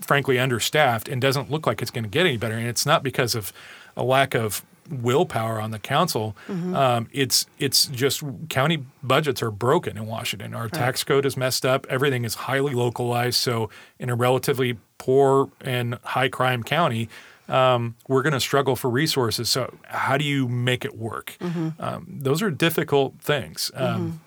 [0.00, 2.54] frankly, understaffed and doesn't look like it's going to get any better?
[2.54, 3.52] And it's not because of
[3.96, 6.36] a lack of willpower on the council.
[6.74, 10.54] Um, it's it's just county budgets are broken in Washington.
[10.54, 11.86] Our tax code is messed up.
[11.88, 13.36] Everything is highly localized.
[13.36, 17.08] So in a relatively poor and high crime county,
[17.52, 19.48] um, we're going to struggle for resources.
[19.50, 21.36] So how do you make it work?
[21.78, 23.70] Um, those are difficult things.
[23.74, 24.20] Um,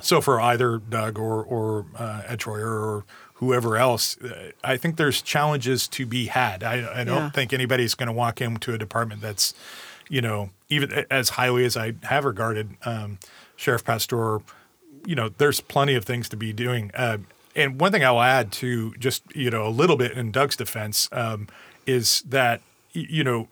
[0.00, 3.04] So for either Doug or or uh, Ed Troyer or
[3.40, 6.62] whoever else, uh, I think there's challenges to be had.
[6.62, 7.30] I, I don't Yeah.
[7.30, 9.54] think anybody's going to walk into a department that's,
[10.08, 13.18] you know, even as highly as I have regarded um,
[13.56, 14.38] Sheriff Pastor.
[15.06, 16.90] You know, there's plenty of things to be doing.
[16.94, 17.18] Uh,
[17.56, 21.08] and one thing I'll add to just you know a little bit in Doug's defense
[21.12, 21.48] um,
[21.86, 22.60] is that
[23.08, 23.48] you know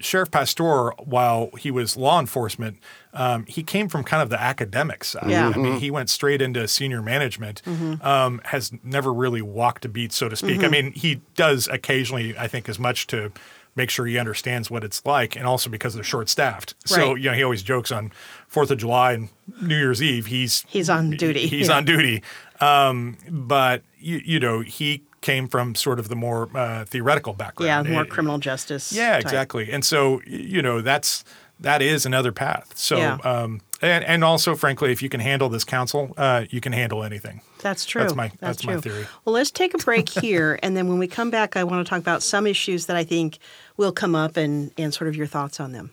[0.00, 2.78] Sheriff Pastor, while he was law enforcement,
[3.12, 5.28] um, he came from kind of the academic side.
[5.28, 5.52] Yeah.
[5.54, 7.60] I mean, he went straight into senior management.
[8.02, 10.64] Um, has never really walked a beat, so to speak.
[10.64, 13.30] I mean, he does occasionally, I think, as much to
[13.76, 16.74] make sure he understands what it's like, and also because they're short staffed.
[16.86, 18.10] So you know, he always jokes on
[18.48, 19.28] Fourth of July and
[19.60, 20.26] New Year's Eve.
[20.26, 21.46] He's He's on duty.
[21.46, 21.76] He's Yeah.
[21.76, 22.22] on duty.
[22.60, 27.86] Um, but you, you know, he came from sort of the more uh, theoretical background.
[27.86, 28.92] Yeah, more It- criminal justice.
[28.92, 29.22] yeah, type.
[29.22, 29.70] exactly.
[29.72, 31.24] And so you know that's
[31.60, 32.72] that is another path.
[32.76, 33.18] So Yeah.
[33.24, 37.02] um, and and also, frankly, if you can handle this council, uh, you can handle
[37.02, 37.40] anything.
[37.62, 38.02] That's true.
[38.02, 38.80] That's my- that's my true.
[38.80, 39.06] theory.
[39.24, 41.88] Well, let's take a break here, and then when we come back, I want to
[41.90, 43.38] talk about some issues that I think
[43.76, 45.90] will come up and and sort of your thoughts on them.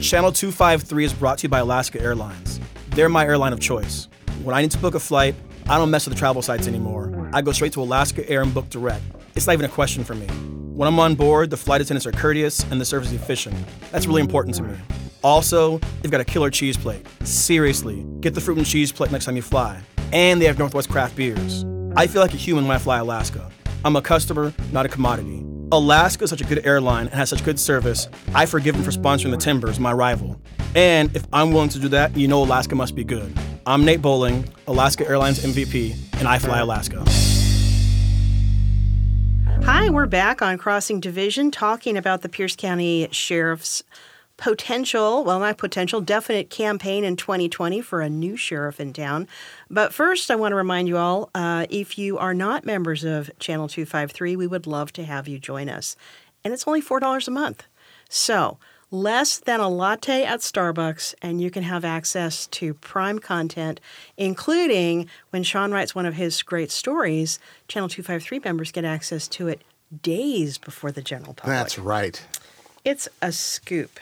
[0.00, 2.60] Channel 253 is brought to you by Alaska Airlines.
[2.90, 4.08] They're my airline of choice.
[4.44, 5.34] When I need to book a flight,
[5.70, 7.30] I don't mess with the travel sites anymore.
[7.32, 9.02] I go straight to Alaska Air and book direct.
[9.34, 10.26] It's not even a question for me.
[10.26, 13.56] When I'm on board, the flight attendants are courteous and the service is efficient.
[13.90, 14.76] That's really important to me.
[15.22, 17.06] Also, they've got a killer cheese plate.
[17.22, 19.80] Seriously, get the fruit and cheese plate next time you fly.
[20.12, 21.64] And they have Northwest craft beers.
[21.96, 23.50] I feel like a human when I fly Alaska.
[23.82, 25.42] I'm a customer, not a commodity.
[25.76, 28.08] Alaska is such a good airline and has such good service.
[28.34, 30.40] I forgive them for sponsoring the Timbers, my rival.
[30.74, 33.36] And if I'm willing to do that, you know Alaska must be good.
[33.66, 37.04] I'm Nate Bowling, Alaska Airlines MVP, and I fly Alaska.
[39.64, 43.82] Hi, we're back on Crossing Division talking about the Pierce County Sheriff's
[44.36, 49.28] potential, well, not potential, definite campaign in 2020 for a new sheriff in town.
[49.70, 53.30] But first, I want to remind you all uh, if you are not members of
[53.38, 55.96] Channel 253, we would love to have you join us.
[56.44, 57.64] And it's only $4 a month.
[58.08, 58.58] So,
[58.90, 63.80] less than a latte at Starbucks, and you can have access to prime content,
[64.16, 69.48] including when Sean writes one of his great stories, Channel 253 members get access to
[69.48, 69.62] it
[70.02, 71.56] days before the general public.
[71.56, 72.22] That's right.
[72.84, 73.98] It's a scoop.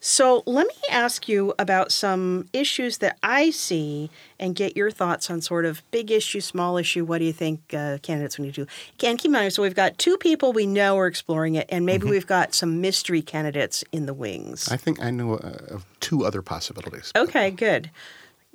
[0.00, 5.30] So let me ask you about some issues that I see and get your thoughts
[5.30, 7.04] on sort of big issue, small issue.
[7.04, 8.70] What do you think uh, candidates need to do?
[9.06, 11.84] And keep in mind, so we've got two people we know are exploring it, and
[11.84, 14.68] maybe we've got some mystery candidates in the wings.
[14.70, 17.12] I think I know uh, of two other possibilities.
[17.14, 17.90] Okay, good.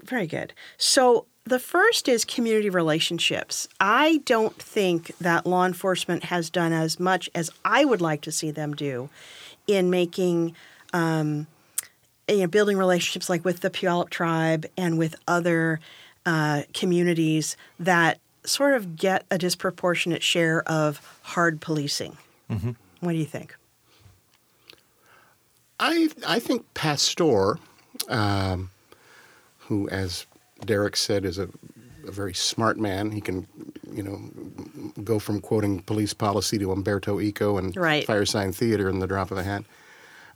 [0.04, 0.54] Very good.
[0.78, 3.67] So the first is community relationships.
[3.80, 8.32] I don't think that law enforcement has done as much as I would like to
[8.32, 9.10] see them do
[9.67, 10.56] in making,
[10.95, 11.47] um,
[12.27, 15.79] you know, building relationships like with the Puyallup tribe and with other
[16.25, 22.17] uh, communities that sort of get a disproportionate share of hard policing.
[23.01, 23.55] What do you think?
[25.79, 27.58] I I think Pastor,
[28.08, 28.69] um,
[29.60, 30.25] who, as
[30.65, 31.49] Derek said, is a,
[32.08, 33.12] a very smart man.
[33.12, 33.47] He can,
[33.91, 38.08] you know, go from quoting police policy to Umberto Eco and Right.
[38.08, 39.63] Firesign Theatre in the drop of a hat.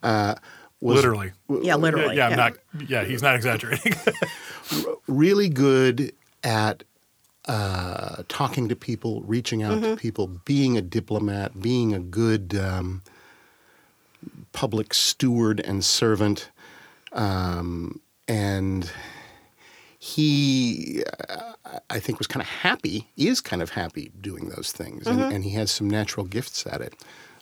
[0.03, 0.35] Uh,
[0.81, 1.31] was Literally.
[1.61, 2.15] Yeah, literally.
[2.15, 2.53] Yeah, I'm not.
[2.87, 3.93] Yeah, he's not exaggerating.
[5.07, 6.83] really good at
[7.45, 13.01] uh, talking to people, reaching out to people, being a diplomat, being a good um,
[14.53, 16.49] public steward and servant.
[17.11, 18.89] Um, and
[19.97, 21.53] he, uh,
[21.89, 25.07] I think, was kind of happy, is kind of happy doing those things.
[25.07, 26.93] And, and he has some natural gifts at it.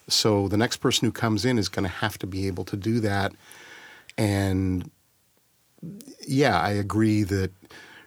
[0.09, 2.77] So the next person who comes in is going to have to be able to
[2.77, 3.33] do that.
[4.17, 4.89] And
[6.27, 7.51] yeah, I agree that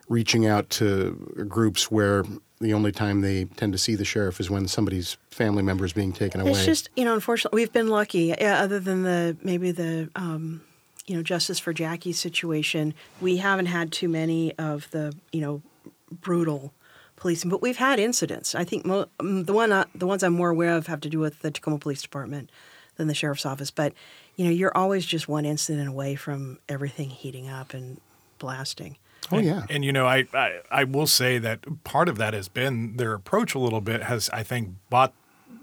[0.09, 2.25] reaching out to groups where
[2.61, 5.93] the only time they tend to see the sheriff is when somebody's family member is
[5.93, 6.51] being taken away.
[6.51, 8.35] It's just you know, unfortunately, we've been lucky.
[8.39, 10.63] Yeah, other than the maybe the um,
[11.07, 15.63] you know Justice for Jackie situation, we haven't had too many of the you know
[16.11, 16.75] brutal
[17.20, 18.54] policing, but we've had incidents.
[18.56, 21.09] I think mo- um, the one uh, the ones I'm more aware of have to
[21.09, 22.50] do with the Tacoma Police Department
[22.96, 23.70] than the sheriff's office.
[23.70, 23.92] But
[24.35, 28.00] you know, you're always just one incident away from everything heating up and
[28.38, 28.96] blasting.
[29.30, 32.48] oh yeah, And you know, I, I I will say that part of that has
[32.48, 35.12] been their approach a little bit has I think bought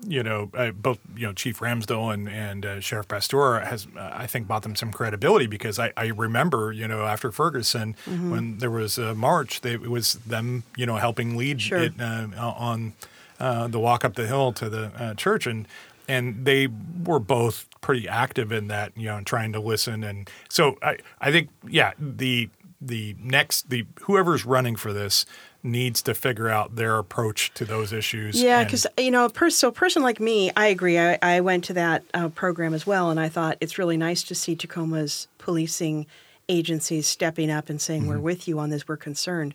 [0.08, 4.12] you know uh, both you know Chief Ramsdell and and uh, Sheriff Pastor has uh,
[4.14, 8.60] I think bought them some credibility because I, I remember you know after Ferguson when
[8.60, 11.80] there was a march they, it was them you know helping lead Sure.
[11.80, 12.94] it uh, on
[13.40, 15.46] uh, the walk up the hill to the uh, church.
[15.48, 15.68] And
[16.10, 16.70] and they
[17.04, 20.04] were both pretty active in that you know trying to listen.
[20.04, 25.26] And so I I think yeah the the next the whoever's running for this
[25.68, 28.42] needs to figure out their approach to those issues.
[28.42, 30.98] Yeah, and- because you know, a so a person like me, I agree.
[30.98, 34.24] I, I went to that uh, program as well, and I thought it's really nice
[34.24, 36.08] to see Tacoma's policing
[36.50, 38.88] agencies stepping up and saying, "We're with you on this.
[38.88, 39.54] We're concerned."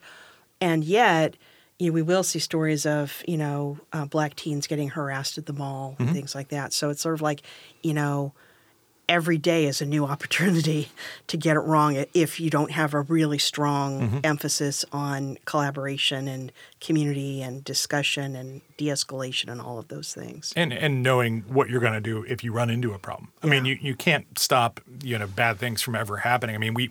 [0.60, 1.34] And yet,
[1.78, 5.46] you know, we will see stories of you know uh, black teens getting harassed at
[5.46, 6.02] the mall Mm-hmm.
[6.04, 6.72] and things like that.
[6.72, 7.42] So it's sort of like
[7.82, 8.32] you know
[9.08, 10.88] every day is a new opportunity
[11.26, 14.18] to get it wrong if you don't have a really strong Mm-hmm.
[14.24, 20.52] emphasis on collaboration and community and discussion and de-escalation and all of those things.
[20.56, 23.28] and and knowing what you're going to do if you run into a problem.
[23.42, 26.54] I mean, you, you can't stop you know bad things from ever happening.
[26.54, 26.90] I mean, we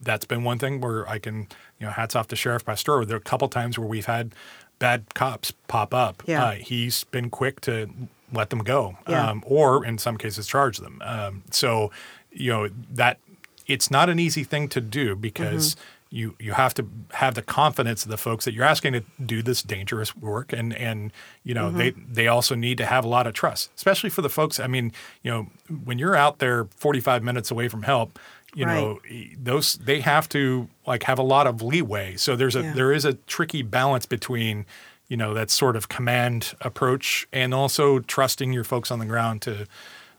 [0.00, 1.48] that's been one thing where I can
[1.78, 3.04] you know hats off to Sheriff Pastor.
[3.04, 4.32] There are a couple times where we've had
[4.78, 6.22] bad cops pop up.
[6.26, 6.44] Yeah.
[6.44, 7.88] Uh, he's been quick to
[8.32, 9.30] let them go, Yeah.
[9.30, 11.00] um, or in some cases charge them.
[11.04, 11.90] Um, so
[12.32, 13.18] you know that
[13.66, 15.74] it's not an easy thing to do because.
[15.74, 15.84] Mm-hmm.
[16.10, 19.42] You, you have to have the confidence of the folks that you're asking to do
[19.42, 21.12] this dangerous work and and
[21.44, 22.14] you know they Mm-hmm.
[22.14, 24.90] they also need to have a lot of trust especially for the folks I mean
[25.22, 25.48] you know
[25.84, 28.18] when you're out there 45 minutes away from help
[28.54, 29.00] you know
[29.38, 32.72] those they have to like have a lot of leeway so there's a Yeah.
[32.72, 34.64] there is a tricky balance between
[35.08, 39.42] you know that sort of command approach and also trusting your folks on the ground
[39.42, 39.66] to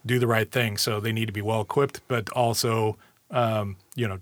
[0.06, 2.98] do the right thing so they need to be well equipped but also
[3.32, 4.20] um, you know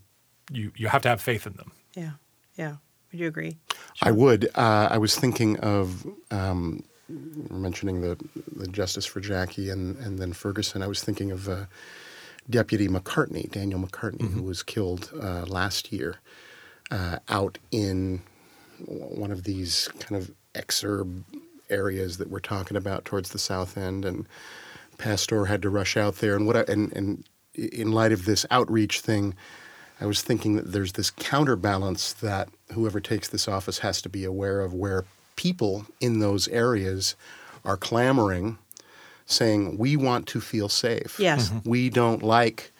[0.52, 2.12] you you have to have faith in them Yeah,
[2.58, 2.76] yeah.
[3.12, 3.58] Would you agree?
[4.02, 4.50] I would.
[4.56, 6.84] Uh, I was thinking of um,
[7.50, 8.18] mentioning the,
[8.56, 10.82] the justice for Jackie and, and then Ferguson.
[10.84, 11.66] I was thinking of uh,
[12.50, 16.18] Deputy McCartney, Daniel McCartney, who was killed uh, last year
[16.92, 18.22] uh, out in
[18.86, 21.24] one of these kind of exurb
[21.70, 24.28] areas that we're talking about towards the south end, and
[24.98, 26.36] Pastor had to rush out there.
[26.36, 29.36] And what I, and and in light of this outreach thing,
[30.00, 34.24] I was thinking that there's this counterbalance that whoever takes this office has to be
[34.24, 35.06] aware of, where
[35.36, 37.16] people in those areas
[37.66, 38.58] are clamoring,
[39.26, 41.20] saying, "We want to feel safe.
[41.20, 41.52] Yes.
[41.66, 42.72] we don't like."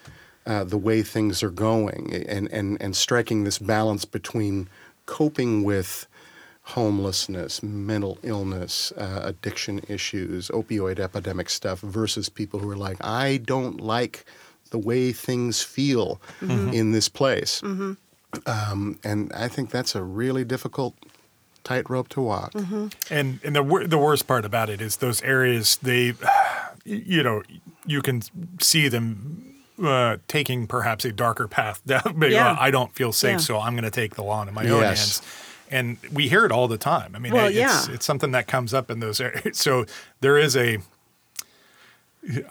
[0.46, 4.70] Uh, the way things are going, and, and, and striking this balance between
[5.06, 6.07] coping with
[6.68, 13.38] homelessness, mental illness, uh, addiction issues, opioid epidemic stuff versus people who are like, I
[13.38, 14.26] don't like
[14.72, 17.64] the way things feel in this place.
[18.46, 20.94] Um, and I think that's a really difficult
[21.64, 22.54] tightrope to walk.
[23.10, 26.14] And and the wor- the worst part about it is those areas they,
[26.86, 27.44] you know,
[27.86, 28.22] you can
[28.60, 31.82] see them uh, taking perhaps a darker path.
[31.88, 32.52] Down, but, Yeah.
[32.52, 33.38] uh, I don't feel safe, Yeah.
[33.38, 35.22] so I'm going to take the law into my own hands.
[35.70, 37.16] And we hear it all the time.
[37.16, 37.86] I mean, Well, it's, yeah.
[37.90, 39.58] it's something that comes up in those areas.
[39.68, 39.86] So
[40.22, 40.80] there is a.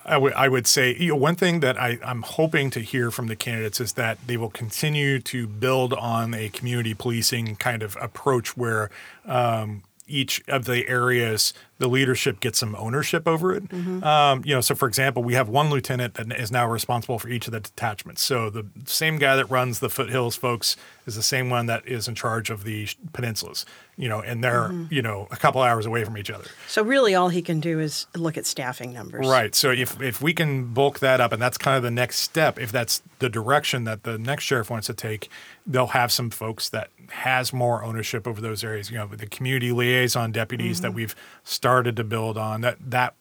[0.06, 3.26] I would would say you know, one thing that I, I'm hoping to hear from
[3.26, 7.96] the candidates is that they will continue to build on a community policing kind of
[8.00, 8.90] approach where
[9.26, 13.70] um, each of the areas the leadership gets some ownership over it.
[14.02, 17.28] Um, you know, so for example, we have one lieutenant that is now responsible for
[17.28, 18.22] each of the detachments.
[18.22, 20.76] So the same guy that runs the foothills folks
[21.06, 23.64] is the same one that is in charge of the peninsulas.
[23.98, 26.44] You know, and they're you know a couple hours away from each other.
[26.68, 29.26] So really, all he can do is look at staffing numbers.
[29.26, 29.54] Right.
[29.54, 32.58] So if if we can bulk that up, and that's kind of the next step,
[32.58, 35.30] if that's the direction that the next sheriff wants to take,
[35.66, 38.90] they'll have some folks that has more ownership over those areas.
[38.90, 42.60] You know, the community liaison deputies that we've started to build on.
[42.60, 43.14] That that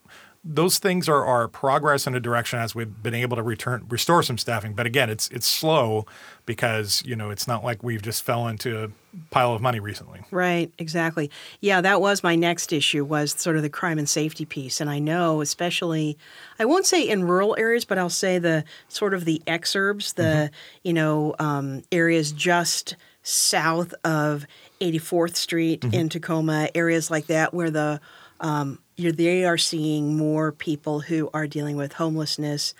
[0.47, 4.21] those things are, are progress in a direction as we've been able to return restore
[4.21, 4.73] some staffing.
[4.73, 6.05] But again, it's it's slow
[6.45, 8.89] because you know it's not like we've just fell into a
[9.31, 10.21] pile of money recently.
[10.29, 11.31] Right, exactly.
[11.61, 14.79] Yeah, that was my next issue was sort of the crime and safety piece.
[14.79, 16.15] And I know especially
[16.59, 20.51] I won't say in rural areas, but I'll say the sort of the exurbs, the
[20.83, 22.95] you know, um, areas just
[23.27, 24.45] south of
[24.79, 27.99] 84th Street in Tacoma, areas like that where the
[28.39, 32.73] um, you're, they are seeing more people who are dealing with homelessness,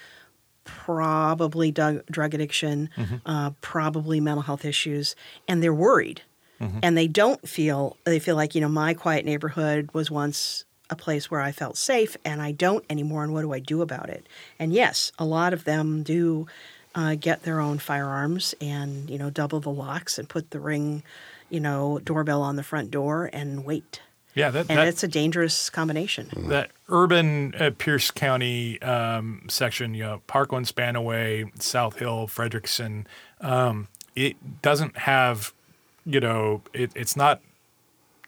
[0.63, 2.89] probably drug, drug addiction,
[3.25, 5.15] uh, probably mental health issues,
[5.47, 6.21] and they're worried.
[6.83, 10.95] And they don't feel, they feel like, you know, my quiet neighborhood was once a
[10.95, 13.23] place where I felt safe and I don't anymore.
[13.23, 14.25] And what do I do about it?
[14.57, 16.47] And yes, a lot of them do
[16.95, 21.03] uh, get their own firearms and, you know, double the locks and put the ring,
[21.49, 24.01] you know, doorbell on the front door and wait.
[24.33, 26.29] Yeah, that, And that it's a dangerous combination.
[26.49, 33.05] that urban uh, Pierce County um, section, you know, Parkland, Spanaway, South Hill, Frederickson,
[33.41, 35.53] um, it doesn't have,
[36.05, 37.41] you know, it, it's not,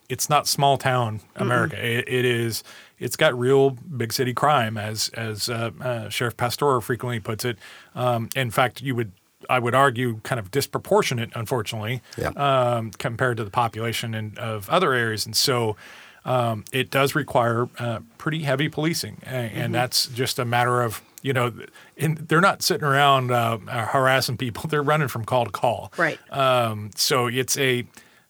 [0.09, 1.75] it's not small town America.
[1.85, 2.63] It, it is,
[2.99, 7.57] it's got real big city crime, as as uh, uh, Sheriff Pastor frequently puts it.
[7.95, 9.11] Um, in fact, you would.
[9.49, 12.29] I would argue, kind of disproportionate, unfortunately, Yeah.
[12.29, 15.27] um, compared to the population in, of other areas.
[15.27, 15.77] And so
[16.25, 19.19] um, it does require uh, pretty heavy policing.
[19.23, 21.53] And, that's just a matter of, you know,
[21.95, 25.93] in, they're not sitting around uh, uh, harassing people, they're running from call to call.
[25.97, 26.19] Right.
[26.33, 27.85] Um, so it's a,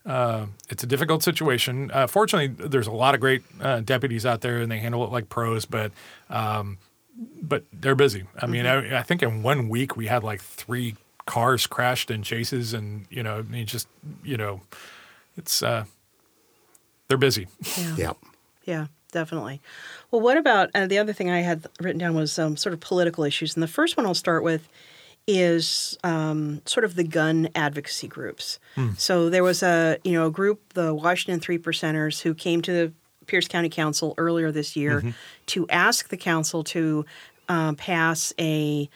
[0.07, 1.91] uh, it's a difficult situation.
[1.93, 5.11] Uh, fortunately, there's a lot of great uh, deputies out there, and they handle it
[5.11, 5.65] like pros.
[5.65, 5.91] But
[6.29, 6.77] um,
[7.41, 8.23] but they're busy.
[8.41, 10.95] I mean, I, I think in one week we had like three
[11.25, 13.87] cars crashed in chases, and you know, I mean, just
[14.23, 14.61] you know,
[15.35, 15.85] it's uh,
[17.07, 17.47] they're busy.
[17.77, 17.95] Yeah.
[17.97, 18.13] Yeah.
[18.65, 19.61] Yeah, definitely.
[20.11, 22.81] Well, what about uh, the other thing I had written down was um, sort of
[22.81, 24.67] political issues, and the first one I'll start with
[25.27, 28.59] is um, sort of the gun advocacy groups.
[28.97, 32.71] So there was a you know a group, the Washington Three Percenters, who came to
[32.71, 32.93] the
[33.25, 35.01] Pierce County Council earlier this year
[35.47, 37.05] to ask the council to
[37.49, 38.89] um, pass a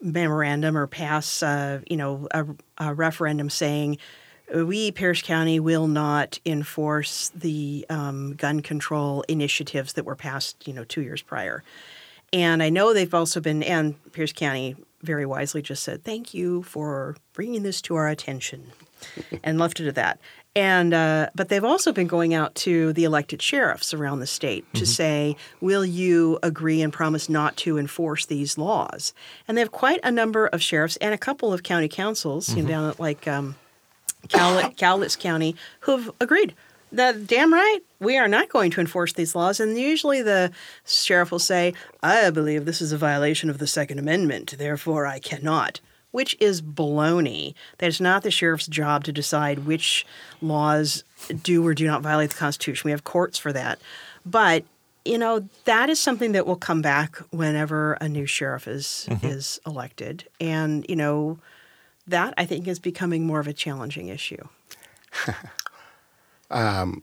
[0.00, 2.46] memorandum or pass, uh, you know, a,
[2.78, 3.98] a referendum saying
[4.54, 10.74] we, Pierce County, will not enforce the um, gun control initiatives that were passed, you
[10.74, 11.62] know, two years prior.
[12.32, 16.62] And I know they've also been, and Pierce County very wisely just said, thank you
[16.62, 18.72] for bringing this to our attention
[19.42, 20.18] and left it at that.
[20.54, 24.66] And uh, but they've also been going out to the elected sheriffs around the state
[24.74, 29.14] to say, "Will you agree and promise not to enforce these laws?"
[29.48, 32.62] And they have quite a number of sheriffs and a couple of county councils, you
[32.62, 33.56] know, down at like um,
[34.28, 36.54] Cowlitz, Cowlitz County, who've agreed.
[36.92, 39.60] That damn right, we are not going to enforce these laws.
[39.60, 40.50] And usually the
[40.84, 45.18] sheriff will say, "I believe this is a violation of the Second Amendment, therefore I
[45.18, 45.80] cannot."
[46.12, 47.54] which is baloney.
[47.78, 50.06] That it's not the sheriff's job to decide which
[50.42, 51.04] laws
[51.42, 52.86] do or do not violate the Constitution.
[52.86, 53.80] We have courts for that.
[54.24, 54.64] But
[55.04, 59.26] you know that is something that will come back whenever a new sheriff is mm-hmm.
[59.26, 61.38] is elected, and you know
[62.06, 64.46] that I think is becoming more of a challenging issue.
[66.52, 67.02] Um,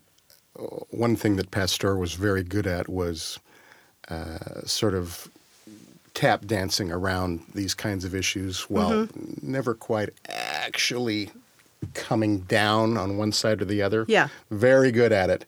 [0.90, 3.40] One thing that Pastor was very good at was
[4.10, 5.30] uh, sort of
[6.14, 9.08] tap dancing around these kinds of issues while
[9.42, 11.30] never quite actually
[11.94, 14.06] coming down on one side or the other.
[14.08, 14.28] Yeah.
[14.52, 15.46] Very good at it.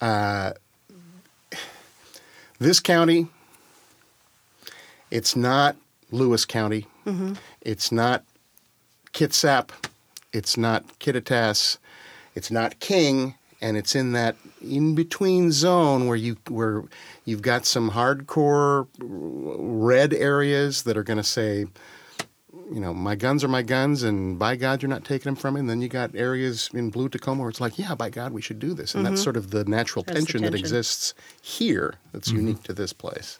[0.00, 0.52] Uh,
[2.58, 3.28] this county,
[5.10, 5.76] it's not
[6.10, 6.86] Lewis County.
[7.62, 8.24] It's not
[9.12, 9.70] Kitsap.
[10.32, 11.78] It's not Kittitas.
[12.34, 13.34] It's not King.
[13.64, 16.84] And it's in that in between zone where you where
[17.24, 21.64] you've got some hardcore red areas that are going to say,
[22.70, 25.54] you know, my guns are my guns, and by God, you're not taking them from
[25.54, 25.60] me.
[25.60, 28.42] And then you got areas in blue Tacoma where it's like, yeah, by God, we
[28.42, 28.94] should do this.
[28.94, 29.24] And that's mm-hmm.
[29.24, 32.40] sort of the natural That's the tension, that exists here that's mm-hmm.
[32.40, 33.38] unique to this place.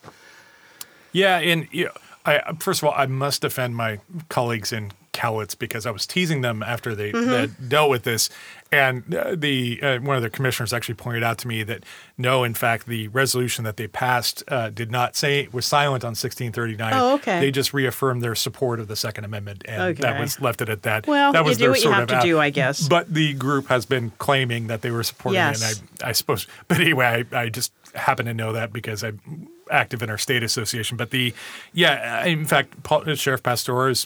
[1.11, 1.91] Yeah, and you know,
[2.25, 3.99] I first of all, I must defend my
[4.29, 7.29] colleagues in Cowlitz because I was teasing them after they, mm-hmm.
[7.29, 8.29] they dealt with this,
[8.71, 11.83] and uh, the uh, one of the commissioners actually pointed out to me that
[12.17, 16.09] no, in fact, the resolution that they passed uh, did not say was silent on
[16.09, 16.93] 1639.
[16.93, 17.39] Oh, okay.
[17.39, 20.81] They just reaffirmed their support of the Second Amendment, and that was left it at
[20.83, 21.07] that.
[21.07, 22.87] Well, that you was do their what you have to out- do, I guess.
[22.87, 25.79] But the group has been claiming that they were supporting it, Yes.
[25.79, 26.47] and I, I suppose.
[26.67, 30.43] But anyway, I, I just happen to know that because I'm active in our state
[30.43, 30.97] association.
[30.97, 31.33] But the,
[31.73, 34.05] yeah, in fact, Paul, Sheriff Pastor has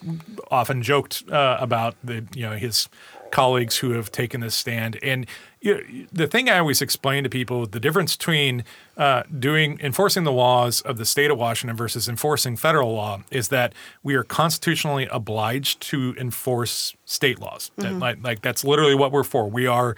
[0.51, 2.87] often joked uh, about the, you know, his
[3.31, 4.97] colleagues who have taken this stand.
[5.03, 5.25] And
[5.61, 8.63] you know, the thing I always explain to people, the difference between
[8.97, 13.49] uh, doing enforcing the laws of the state of Washington versus enforcing federal law is
[13.49, 17.71] that we are constitutionally obliged to enforce state laws.
[17.77, 19.49] That, like, like that's literally what we're for.
[19.49, 19.95] We are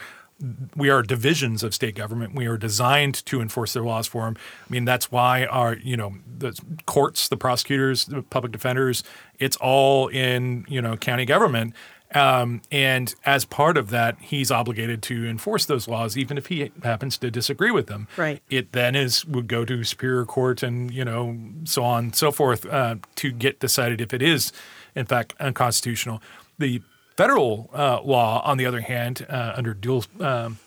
[0.76, 2.34] we are divisions of state government.
[2.34, 4.38] We are designed to enforce their laws for them.
[4.68, 9.04] I mean, that's why our, you know, the courts, the prosecutors, the public defenders,
[9.40, 11.76] it's all in, you know, county government.
[12.14, 16.72] Um, and as part of that, he's obligated to enforce those laws, even if he
[16.84, 18.08] happens to disagree with them.
[18.18, 18.42] Right.
[18.50, 22.32] It then is would go to superior court and you know so on and so
[22.32, 24.52] forth uh, to get decided if it is
[24.96, 26.22] in fact unconstitutional.
[26.60, 26.82] The
[27.18, 30.60] federal uh, law, on the other hand, uh, under dual um,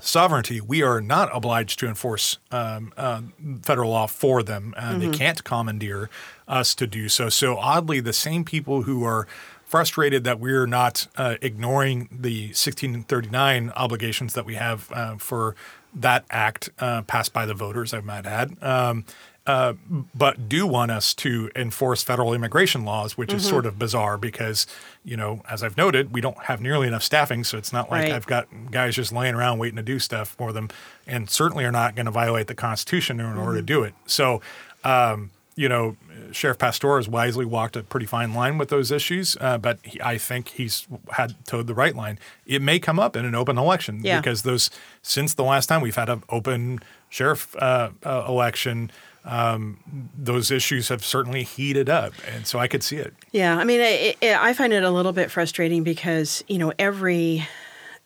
[0.00, 3.22] sovereignty, we are not obliged to enforce um, uh,
[3.62, 4.74] federal law for them.
[4.76, 6.08] Uh, They can't commandeer
[6.46, 7.28] us to do so.
[7.28, 9.26] So oddly, the same people who are
[9.68, 15.54] frustrated that we're not uh, ignoring the 1639 obligations that we have uh, for
[15.94, 18.56] that act uh, passed by the voters, I might add.
[18.62, 19.04] Um,
[19.46, 19.72] uh,
[20.14, 24.66] but do want us to enforce federal immigration laws, which is sort of bizarre because,
[25.04, 27.44] you know, as I've noted, we don't have nearly enough staffing.
[27.44, 28.12] So it's not like Right.
[28.12, 30.68] I've got guys just laying around waiting to do stuff for them,
[31.06, 33.94] and certainly are not going to violate the Constitution in order to do it.
[34.04, 34.42] So,
[34.84, 35.96] um, you know,
[36.30, 40.00] Sheriff Pastor has wisely walked a pretty fine line with those issues, uh, but he,
[40.00, 42.18] I think he's had towed the right line.
[42.46, 44.20] It may come up in an open election Yeah.
[44.20, 44.70] because those
[45.02, 46.78] since the last time we've had an open
[47.08, 48.92] sheriff uh, uh, election,
[49.24, 49.78] um,
[50.16, 53.12] those issues have certainly heated up, and so I could see it.
[53.32, 57.46] Yeah, I mean, I, I find it a little bit frustrating because you know every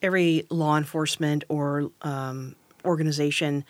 [0.01, 3.65] every law enforcement or um, organization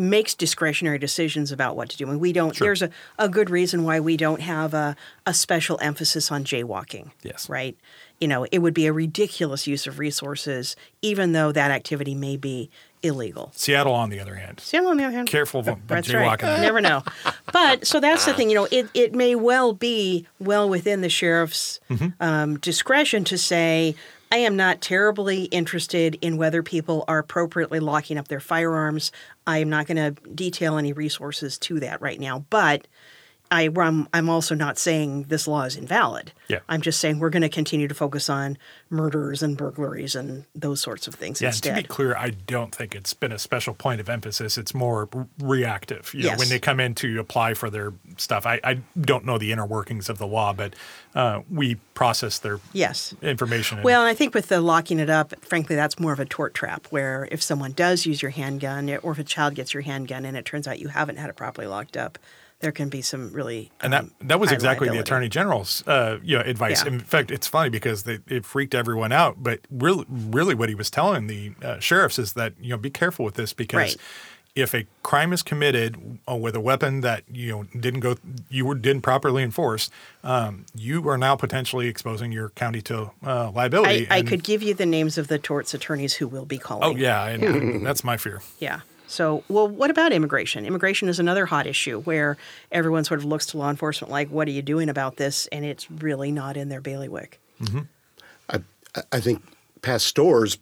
[0.00, 2.56] makes discretionary decisions about what to do, and we don't.
[2.58, 4.96] There's a, a good reason why we don't have a,
[5.26, 7.10] a special emphasis on jaywalking.
[7.22, 7.48] Yes.
[7.48, 7.76] right.
[8.20, 12.36] You know, it would be a ridiculous use of resources, even though that activity may
[12.36, 12.68] be
[13.00, 13.52] illegal.
[13.54, 16.42] Seattle, on the other hand, Sam, on the other hand, careful of That's jaywalking.
[16.42, 16.56] right.
[16.56, 17.02] You never know.
[17.50, 18.50] But so that's the thing.
[18.50, 21.80] You know, it, it may well be well within the sheriff's
[22.20, 23.94] um, discretion to say,
[24.30, 29.10] I am not terribly interested in whether people are appropriately locking up their firearms.
[29.48, 32.44] I am not going to detail any resources to that right now.
[32.50, 32.86] But
[33.50, 36.32] I, I'm, I'm also not saying this law is invalid.
[36.48, 36.58] Yeah.
[36.68, 38.58] I'm just saying we're going to continue to focus on
[38.90, 41.76] murders and burglaries and those sorts of things Yeah, instead.
[41.76, 44.58] to be clear, I don't think it's been a special point of emphasis.
[44.58, 45.08] It's more
[45.40, 46.12] reactive.
[46.14, 46.38] You know, Yes.
[46.38, 49.66] when they come in to apply for their stuff, I, I don't know the inner
[49.66, 50.74] workings of the law, but
[51.14, 53.14] uh, we process their yes.
[53.22, 53.82] information.
[53.82, 56.54] Well, and I think with the locking it up, frankly, that's more of a tort
[56.54, 60.24] trap where if someone does use your handgun or if a child gets your handgun
[60.24, 62.18] and it turns out you haven't had it properly locked up,
[62.60, 65.86] there can be some really and that um, that was high exactly the attorney general's
[65.86, 66.82] uh, you know advice.
[66.84, 66.92] Yeah.
[66.92, 69.42] In fact, it's funny because they, it freaked everyone out.
[69.42, 72.90] But really, really, what he was telling the uh, sheriffs is that you know be
[72.90, 73.74] careful with this because.
[73.76, 73.96] Right.
[74.54, 78.16] If a crime is committed uh, with a weapon that you know didn't go,
[78.48, 79.88] you were, didn't properly enforce,
[80.24, 84.08] um, you are now potentially exposing your county to uh, liability.
[84.10, 86.82] I and- could give you the names of the torts attorneys who will be calling.
[86.82, 88.42] Oh yeah, and that's my fear.
[88.58, 88.80] Yeah.
[89.08, 90.66] So, well, what about immigration?
[90.66, 92.36] Immigration is another hot issue where
[92.70, 95.46] everyone sort of looks to law enforcement like, what are you doing about this?
[95.48, 97.40] And it's really not in their bailiwick.
[98.50, 98.60] I,
[99.10, 99.42] I think
[99.82, 100.58] Pastor's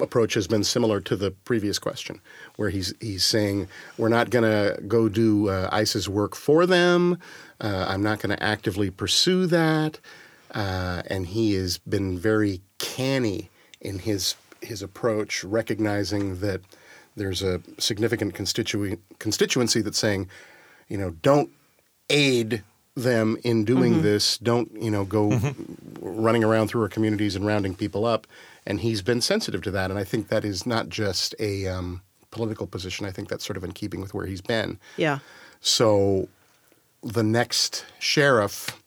[0.00, 2.20] approach has been similar to the previous question,
[2.56, 7.18] where he's he's saying we're not going to go do uh, ICE's work for them.
[7.60, 9.98] Uh, I'm not going to actively pursue that,
[10.52, 13.50] uh, and he has been very canny
[13.80, 16.60] in his his approach, recognizing that
[17.18, 20.28] there's a significant constituent constituency that's saying,
[20.88, 21.50] you know, don't
[22.08, 22.62] aid
[22.94, 24.38] them in doing this.
[24.38, 25.38] Don't you know go
[26.00, 28.26] running around through our communities and rounding people up.
[28.66, 32.02] And he's been sensitive to that, and I think that is not just a um,
[32.30, 33.06] political position.
[33.06, 34.78] I think that's sort of in keeping with where he's been.
[34.98, 35.20] Yeah.
[35.60, 36.28] So
[37.02, 38.82] the next sheriff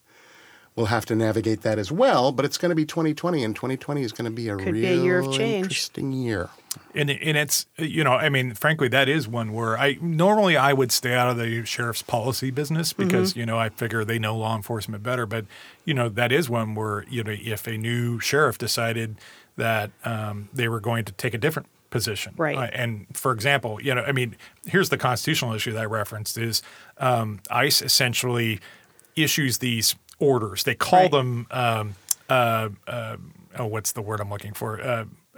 [0.76, 2.30] will have to navigate that as well.
[2.32, 4.82] But it's going to be 2020, and 2020 is going to be a Could real
[4.82, 5.64] be a year of change.
[5.64, 6.48] interesting year.
[6.94, 10.72] And and it's you know I mean frankly that is one where I normally I
[10.72, 14.36] would stay out of the sheriff's policy business because you know I figure they know
[14.36, 15.44] law enforcement better but
[15.84, 19.16] you know that is one where you know if a new sheriff decided
[19.56, 22.56] that um, they were going to take a different position Right.
[22.56, 24.34] Uh, and for example you know I mean
[24.66, 26.62] here's the constitutional issue that I referenced is
[26.98, 28.60] um, ICE essentially
[29.14, 31.10] issues these orders they call Right.
[31.10, 31.94] them um,
[32.30, 33.16] uh, uh,
[33.58, 34.78] oh what's the word I'm looking for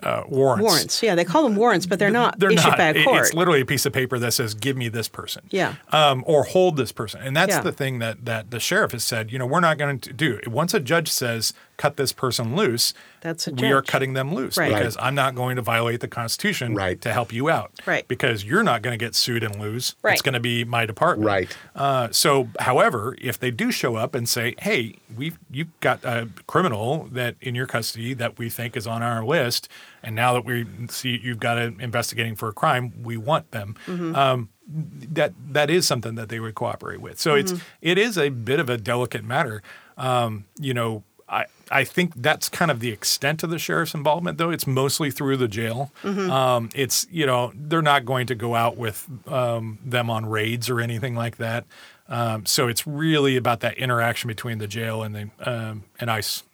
[0.05, 1.03] uh, warrants Warrants.
[1.03, 1.15] Yeah.
[1.15, 2.79] They call them warrants, but they're not they're issued not.
[2.79, 3.23] by a court.
[3.23, 5.75] It's literally a piece of paper that says, "Give me this person." Yeah.
[5.93, 7.61] Um, or hold this person, and that's Yeah.
[7.61, 9.33] the thing that that the sheriff has said.
[9.33, 10.39] You know, we're not going to do.
[10.47, 14.57] Once a judge says, "Cut this person loose," That's a we are cutting them loose
[14.59, 14.73] Right.
[14.75, 17.01] because I'm not going to violate the Constitution Right.
[17.01, 17.73] to help you out.
[17.87, 18.07] Right.
[18.07, 19.95] Because you're not going to get sued and lose.
[20.03, 20.13] Right.
[20.13, 21.27] It's going to be my department.
[21.27, 21.57] Right.
[21.75, 26.29] Uh, so, however, if they do show up and say, "Hey, we've you've got a
[26.47, 29.69] criminal that in your custody that we think is on our list,
[30.03, 33.75] and now that we see you've got it investigating for a crime, we want them,"
[34.15, 37.19] um, that that is something that they would cooperate with.
[37.19, 39.63] So it's it is a bit of a delicate matter.
[39.97, 44.39] Um, you know, I I think that's kind of the extent of the sheriff's involvement,
[44.39, 44.51] though.
[44.51, 45.91] It's mostly through the jail.
[46.31, 50.71] Um, it's you know they're not going to go out with um, them on raids
[50.71, 51.65] or anything like that.
[52.09, 56.45] Um, so it's really about that interaction between the jail and the um, and ICE.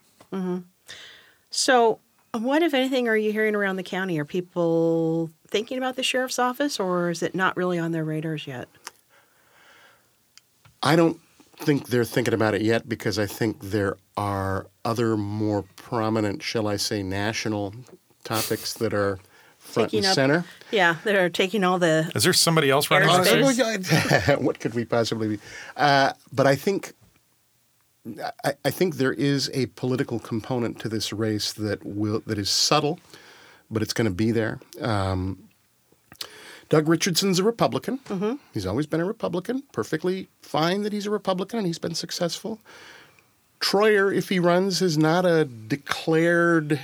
[1.50, 1.98] So,
[2.32, 4.18] what, if anything, are you hearing around the county?
[4.18, 8.46] Are people thinking about the sheriff's office, or is it not really on their radars
[8.46, 8.68] yet?
[10.82, 11.20] I don't
[11.64, 16.66] think they're thinking about it yet because I think there are other more prominent, shall
[16.66, 17.74] I say, national
[18.24, 19.18] topics that are
[19.58, 20.44] front Taking and up- center.
[20.70, 22.10] Yeah, they're taking all the.
[22.14, 23.08] Is there somebody else running?
[23.08, 23.86] Airspace.
[23.88, 24.38] this?
[24.40, 25.38] What could we possibly be?
[25.76, 26.92] Uh, but I think
[28.44, 32.48] I, I think there is a political component to this race that will that is
[32.50, 32.98] subtle,
[33.70, 34.60] but it's going to be there.
[34.80, 35.49] Um,
[36.70, 37.98] Doug Richardson's a Republican.
[38.08, 38.34] Mm-hmm.
[38.54, 39.64] He's always been a Republican.
[39.72, 42.60] Perfectly fine that he's a Republican and he's been successful.
[43.60, 46.80] Troyer, if he runs, is not a declared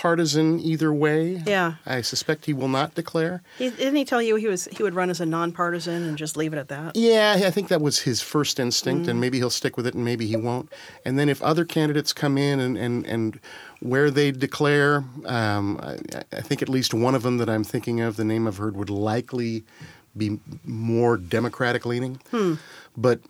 [0.00, 1.42] partisan either way.
[1.46, 1.74] Yeah.
[1.84, 3.42] I suspect he will not declare.
[3.58, 6.38] He, didn't he tell you he was he would run as a nonpartisan and just
[6.38, 6.96] leave it at that?
[6.96, 10.02] Yeah, I think that was his first instinct, and maybe he'll stick with it, and
[10.02, 10.72] maybe he won't.
[11.04, 13.38] And then if other candidates come in and and, and
[13.80, 15.98] where they declare, um, I,
[16.32, 18.76] I think at least one of them that I'm thinking of, the name I've heard,
[18.76, 19.64] would likely
[20.16, 22.20] be more Democratic leaning.
[22.96, 23.20] But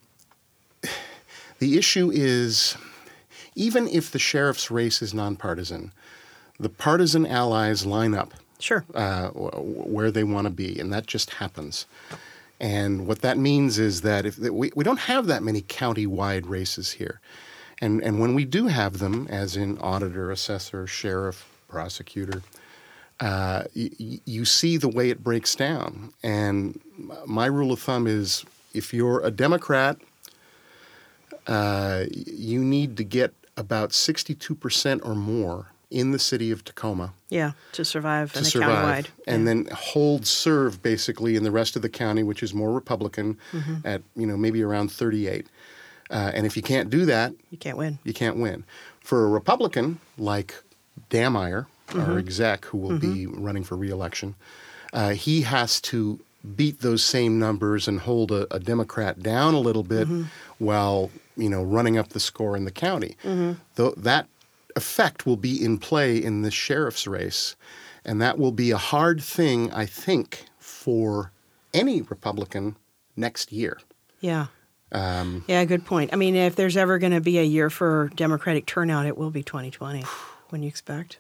[1.59, 2.77] the issue is,
[3.57, 5.93] even if the sheriff's race is nonpartisan,
[6.61, 8.85] the partisan allies line up Sure.
[8.95, 11.87] uh, where they want to be, and that just happens.
[12.61, 16.47] And what that means is that if that we, we don't have that many county-wide
[16.47, 17.21] races here,
[17.81, 22.43] and and when we do have them, as in auditor, assessor, sheriff, prosecutor,
[23.21, 26.13] uh, y- you see the way it breaks down.
[26.23, 26.79] And
[27.27, 28.45] my rule of thumb is,
[28.75, 29.97] if you're a Democrat,
[31.47, 37.53] uh, you need to get about 62% or more in the city of Tacoma yeah,
[37.73, 39.09] to survive to survive, countywide.
[39.27, 39.45] and Yeah.
[39.49, 43.75] then hold serve basically in the rest of the county, which is more Republican, Mm-hmm.
[43.87, 45.47] at you know maybe around 38.
[46.11, 47.99] Uh, and if you can't do that, you can't win.
[48.05, 48.65] you can't win.
[49.01, 50.55] For a Republican like
[51.11, 52.01] Dammeier, Mm-hmm.
[52.09, 54.37] our exec, who will be running for reelection,
[54.93, 56.21] uh, he has to
[56.57, 60.23] beat those same numbers and hold a, a Democrat down a little bit Mm-hmm.
[60.65, 63.17] while you know running up the score in the county.
[63.75, 64.27] Though that
[64.81, 67.55] effect will be in play in the sheriff's race,
[68.03, 71.33] and that will be a hard thing, I think, for
[71.75, 72.77] any Republican
[73.15, 73.79] next year.
[74.21, 74.47] Yeah.
[74.93, 76.11] Um, Yeah, good point.
[76.13, 79.31] I mean, if there's ever going to be a year for Democratic turnout, it will
[79.31, 80.03] be 2020.
[80.49, 81.19] When you expect?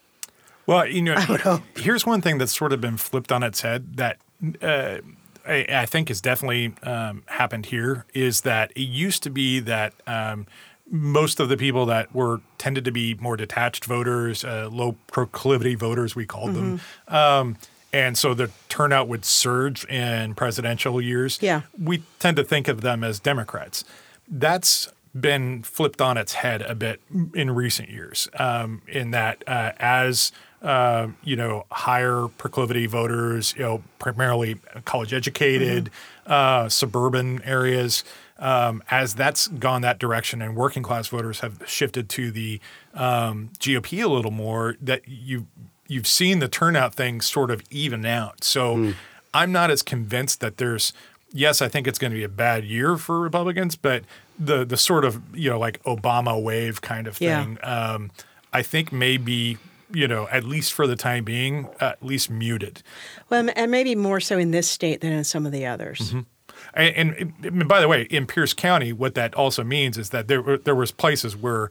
[0.67, 4.17] Well, you know, here's one thing that's sort of been flipped on its head that
[4.63, 4.99] uh,
[5.47, 9.93] I, I think has definitely um, happened here is that it used to be that
[10.07, 10.47] um,
[10.91, 15.77] most of the people that were tended to be more detached voters, uh, low proclivity
[15.77, 16.81] voters, we called them.
[17.09, 17.57] Um,
[17.93, 21.39] and so the turnout would surge in presidential years.
[21.41, 21.63] Yeah.
[21.81, 23.85] We tend to think of them as Democrats.
[24.29, 24.89] That's
[25.19, 27.01] been flipped on its head a bit
[27.35, 30.31] in recent years, um, in that uh, as
[30.63, 35.91] uh, you know, higher proclivity voters, you know, primarily college educated,
[36.27, 38.05] uh, suburban areas,
[38.41, 42.61] um, as that's gone that direction, and working class voters have shifted to the
[42.95, 45.47] um, GOP a little more, that you
[45.87, 48.43] you've seen the turnout thing sort of even out.
[48.45, 48.93] So
[49.35, 50.93] I'm not as convinced that there's
[51.33, 54.05] yes, I think it's going to be a bad year for Republicans, but
[54.39, 57.43] the the sort of you know like Obama wave kind of Yeah.
[57.45, 58.11] thing, um,
[58.53, 59.59] I think maybe
[59.93, 62.83] you know at least for the time being, at least muted.
[63.29, 66.13] Well, and maybe more so in this state than in some of the others.
[66.13, 66.27] And,
[66.75, 70.57] and, and by the way, in Pierce County, what that also means is that there
[70.59, 71.71] there was places where,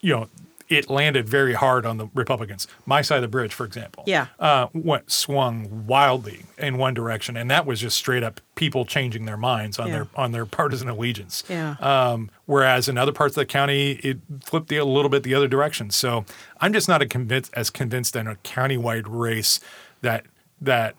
[0.00, 0.28] you know,
[0.68, 2.68] it landed very hard on the Republicans.
[2.86, 4.28] My side of the bridge, for example, Yeah.
[4.38, 9.24] uh, went swung wildly in one direction, and that was just straight up people changing
[9.24, 9.92] their minds on Yeah.
[9.94, 11.42] their on their partisan allegiance.
[11.48, 11.74] Yeah.
[11.80, 15.34] Um, whereas in other parts of the county, it flipped the, a little bit the
[15.34, 15.90] other direction.
[15.90, 16.24] So
[16.60, 19.58] I'm just not a convinced, as convinced in a countywide race
[20.02, 20.24] that
[20.60, 20.94] that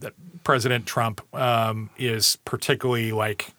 [0.00, 0.14] that
[0.46, 3.52] President Trump um, is particularly like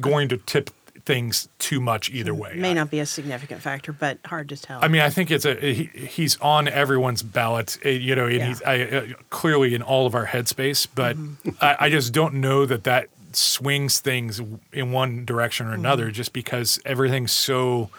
[0.00, 0.70] going to tip
[1.04, 2.54] things too much either way.
[2.56, 4.82] May not be a significant factor, but hard to tell.
[4.82, 8.36] I mean, I think it's a he, he's on everyone's ballot, uh, you know, and
[8.36, 8.46] Yeah.
[8.46, 10.86] he's I, uh, clearly in all of our headspace.
[10.94, 11.50] But Mm-hmm.
[11.60, 14.40] I, I just don't know that that swings things
[14.72, 16.14] in one direction or another, Mm-hmm.
[16.14, 17.90] just because everything's so.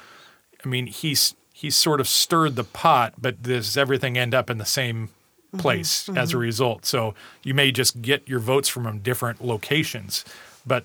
[0.65, 4.57] I mean, he's he's sort of stirred the pot, but does everything end up in
[4.57, 5.09] the same
[5.53, 5.61] Mm-hmm.
[5.61, 6.85] place as a result?
[6.85, 10.25] So you may just get your votes from different locations,
[10.65, 10.83] but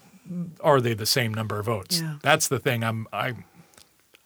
[0.61, 2.01] are they the same number of votes?
[2.01, 2.17] Yeah.
[2.23, 2.85] That's the thing.
[2.85, 3.35] I'm I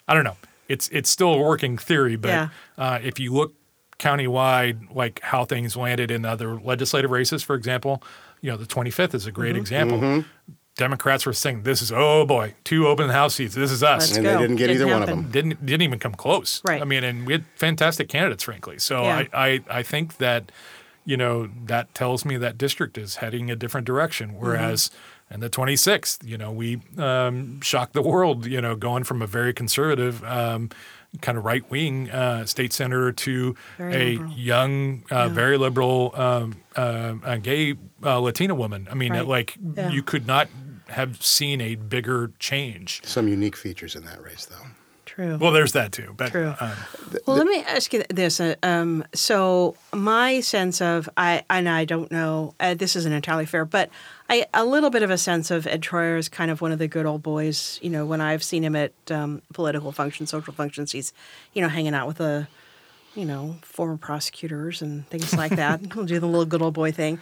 [0.09, 0.36] I don't know.
[0.68, 2.49] It's it's still a working theory, but Yeah.
[2.76, 3.55] uh, if you look
[3.99, 8.03] countywide, like how things landed in other legislative races, for example,
[8.40, 9.40] you know, the 25th is a Mm-hmm.
[9.40, 10.24] great example.
[10.76, 13.54] Democrats were saying, "This is oh boy, two open house seats.
[13.54, 14.32] This is us." Let's and go.
[14.32, 15.30] they didn't get Didn't either one of them.
[15.30, 16.62] didn't didn't even come close.
[16.64, 16.80] Right.
[16.80, 18.78] I mean, and we had fantastic candidates, frankly.
[18.78, 19.24] So Yeah.
[19.34, 20.50] I, I I think that
[21.04, 24.30] you know that tells me that district is heading a different direction.
[24.30, 24.40] Mm-hmm.
[24.46, 24.90] Whereas
[25.30, 28.46] in the 26th, you know, we um, shocked the world.
[28.46, 30.24] You know, going from a very conservative.
[30.24, 30.70] Um,
[31.20, 34.32] Kind of right wing uh, state senator to Very a liberal.
[34.32, 38.88] young, uh, very liberal um, uh, uh, gay uh, Latina woman.
[38.90, 39.26] I mean, Right.
[39.26, 39.90] like Yeah.
[39.90, 40.48] you could not
[40.93, 43.03] have seen a bigger change.
[43.05, 44.66] Some unique features in that race, though.
[45.05, 45.36] True.
[45.36, 46.14] Well, there's that too.
[46.16, 46.55] But True.
[46.59, 46.72] um,
[47.26, 48.40] Well, let me ask you this.
[48.40, 52.55] Uh, um, so my sense of I and I don't know.
[52.59, 53.90] Uh, this isn't entirely fair, but
[54.30, 56.78] I a little bit of a sense of Ed Troyer is kind of one of
[56.78, 57.78] the good old boys.
[57.82, 61.12] You know, when I've seen him at um, political functions, social functions, he's
[61.53, 62.47] you know hanging out with the
[63.14, 65.80] you know, former prosecutors and things like that.
[65.93, 67.20] He'll do the little good old boy thing.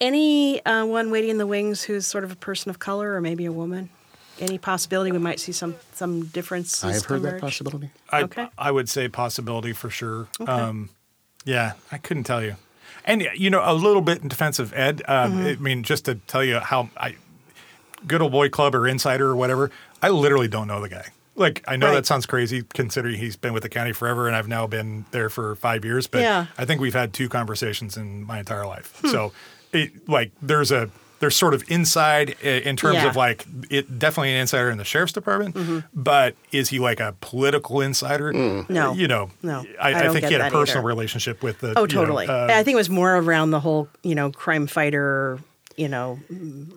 [0.00, 3.20] Any uh, one waiting in the wings who's sort of a person of color or
[3.20, 3.90] maybe a woman?
[4.38, 6.84] Any possibility we might see some some differences?
[6.84, 7.90] I have heard that possibility.
[8.10, 8.48] I, Okay.
[8.56, 10.28] I would say possibility for sure.
[10.40, 10.50] Okay.
[10.52, 10.90] Um,
[11.44, 12.54] yeah, I couldn't tell you.
[13.04, 15.02] And you know, a little bit in defense of Ed.
[15.08, 15.46] Um, Mm-hmm.
[15.46, 17.16] I mean, just to tell you how I,
[18.06, 19.70] good old boy club or insider or whatever.
[20.00, 21.06] I literally don't know the guy.
[21.34, 21.94] Like I know Right.
[21.94, 25.28] that sounds crazy considering he's been with the county forever and I've now been there
[25.30, 26.06] for five years.
[26.06, 26.46] But Yeah.
[26.56, 28.96] I think we've had two conversations in my entire life.
[29.00, 29.08] Hmm.
[29.08, 29.32] So
[29.72, 30.90] it like there's a
[31.20, 33.00] there's sort of inside in terms Yeah.
[33.00, 33.08] Mm-hmm.
[33.10, 37.14] of like it definitely an insider in the sheriff's department, but is he like a
[37.20, 38.32] political insider?
[38.32, 38.92] No.
[38.92, 40.86] you know, No, I, I I, think he had a personal either.
[40.86, 41.76] relationship with the.
[41.76, 42.26] Oh, you know, totally.
[42.28, 45.40] uh, I think it was more around the whole, you know, crime fighter,
[45.76, 46.20] you know,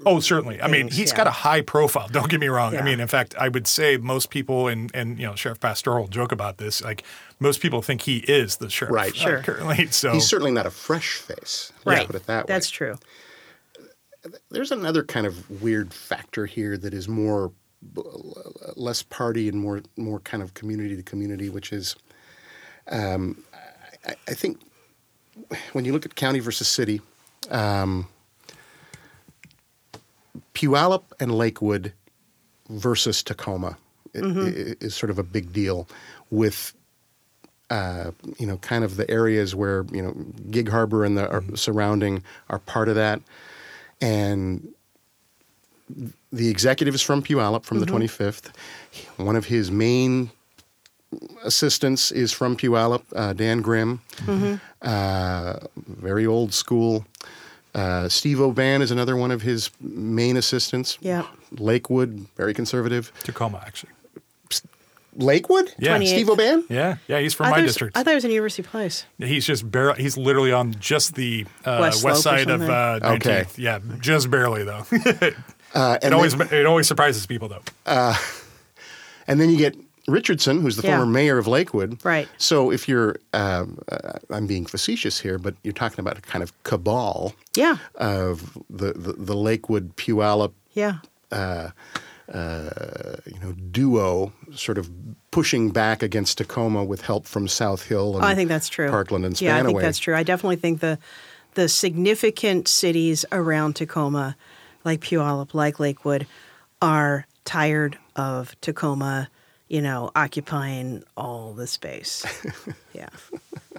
[0.08, 0.60] Oh, certainly.
[0.60, 1.18] I mean, things, he's yeah.
[1.18, 2.08] got a high profile.
[2.08, 2.76] Don't get me wrong.
[2.76, 6.08] I mean, in fact, I would say most people, and and you know, Sheriff Pastoral
[6.08, 6.84] joke about this.
[6.84, 7.04] Like
[7.42, 9.12] most people think he is the sheriff, Right.
[9.14, 9.42] uh, Sure.
[9.42, 11.74] currently, so He's certainly not a fresh face.
[11.84, 12.06] right.
[12.08, 12.54] Put it that way.
[12.54, 12.96] That's true.
[14.52, 17.52] There's another kind of weird factor here that is more
[18.76, 21.96] less party and more more kind of community to community, which is,
[22.90, 23.44] um,
[24.06, 24.60] I, I think
[25.74, 27.02] when you look at county versus city,
[27.50, 28.08] um,
[30.54, 31.94] Puyallup and Lakewood
[32.70, 33.78] versus Tacoma
[34.16, 35.88] i- i- is sort of a big deal
[36.30, 36.74] with
[37.72, 40.12] uh, you know, kind of the areas where you know
[40.52, 43.22] Gig Harbor and the are surrounding are part of that,
[44.02, 44.68] and
[46.32, 48.52] the executive is from Puyallup, from the 25th.
[49.18, 50.32] One of his main
[51.44, 54.02] assistants is from Puyallup, uh, Dan Grimm,
[54.82, 57.06] uh, very old school.
[57.74, 60.98] Uh, Steve O'Ban is another one of his main assistants.
[61.00, 61.26] Yeah.
[61.58, 63.14] Lakewood, very conservative.
[63.24, 63.94] Tacoma actually.
[65.16, 65.74] Lakewood?
[65.80, 65.98] Yeah.
[65.98, 66.08] 28th.
[66.08, 66.64] Steve O'Ban?
[66.70, 67.98] Yeah, yeah, he's from I my thought it was- district.
[67.98, 69.06] I thought it was in University Place.
[69.18, 70.02] He's just barely.
[70.02, 73.16] He's literally on just the uh, West west, side of uh, 19th.
[73.16, 73.46] Okay.
[73.58, 74.86] Yeah, just barely though.
[74.92, 75.36] it
[75.74, 78.14] Uh, and always then- it always surprises people though.
[79.28, 79.76] And then you get
[80.08, 80.98] Richardson, who's the Yeah.
[80.98, 82.04] former mayor of Lakewood.
[82.04, 82.28] Right.
[82.38, 86.42] So if you're, um, uh, I'm being facetious here, but you're talking about a kind
[86.44, 87.78] of cabal Yeah.
[87.96, 90.98] of the, the, the Lakewood Puyallup, Yeah.
[92.34, 94.90] Uh, you know, duo, sort of
[95.32, 98.16] pushing back against Tacoma with help from South Hill.
[98.16, 98.90] And Oh, I think that's true.
[98.90, 99.42] Parkland and Spanaway.
[99.42, 100.16] Yeah, I think that's true.
[100.16, 100.98] I definitely think the
[101.56, 104.38] the significant cities around Tacoma,
[104.86, 106.26] like Puyallup, like Lakewood,
[106.82, 109.30] are tired of Tacoma,
[109.68, 112.26] you know, occupying all the space.
[112.94, 113.10] yeah,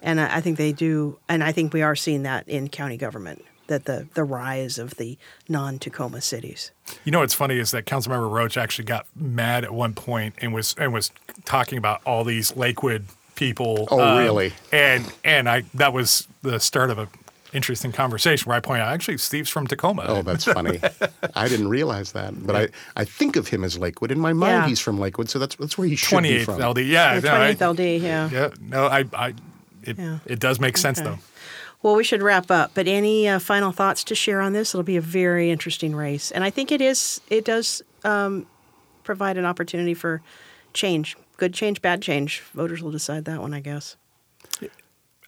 [0.02, 2.98] and I, I think they do, and I think we are seeing that in county
[2.98, 3.42] government.
[3.72, 5.16] That the the rise of the
[5.48, 6.72] non Tacoma cities.
[7.04, 10.52] You know what's funny is that Councilmember Roach actually got mad at one point and
[10.52, 11.10] was and was
[11.46, 13.88] talking about all these Lakewood people.
[13.90, 14.52] um, Oh, really?
[14.72, 17.08] And and I that was the start of a
[17.54, 20.04] interesting conversation where I point out actually Steve's from Tacoma.
[20.06, 20.78] Oh, that's funny.
[21.34, 24.10] I didn't realize that, but I, I think of him as Lakewood.
[24.10, 24.68] In my mind, Yeah.
[24.68, 26.60] he's from Lakewood, so that's that's where he should twenty be eighth from.
[26.60, 26.78] LD.
[26.80, 28.28] Yeah, The no, I- 20th LD, yeah.
[28.30, 29.28] Yeah, no, I, I,
[29.82, 30.18] it, Yeah.
[30.26, 31.08] it does make sense Okay.
[31.08, 31.18] though.
[31.82, 32.72] Well, we should wrap up.
[32.74, 34.74] But any uh, final thoughts to share on this?
[34.74, 37.20] It'll be a very interesting race, and I think it is.
[37.28, 38.46] It does um,
[39.04, 40.22] provide an opportunity for
[40.72, 42.40] change, good change, bad change.
[42.54, 43.96] Voters will decide that one, I guess.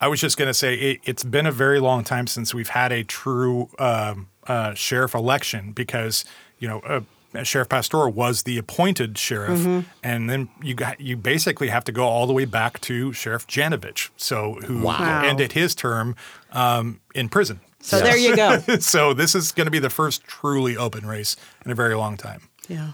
[0.01, 2.69] I was just going to say it, it's been a very long time since we've
[2.69, 6.25] had a true um, uh, sheriff election because
[6.59, 7.01] you know uh,
[7.43, 9.81] Sheriff Pastor was the appointed sheriff, Mm-hmm.
[10.03, 13.47] and then you got you basically have to go all the way back to Sheriff
[13.47, 15.23] Janovich, so who Wow.
[15.25, 16.15] ended his term
[16.53, 17.61] um, in prison.
[17.81, 18.59] So there you go.
[18.81, 22.17] so this is going to be the first truly open race in a very long
[22.17, 22.43] time.
[22.69, 22.93] Yeah.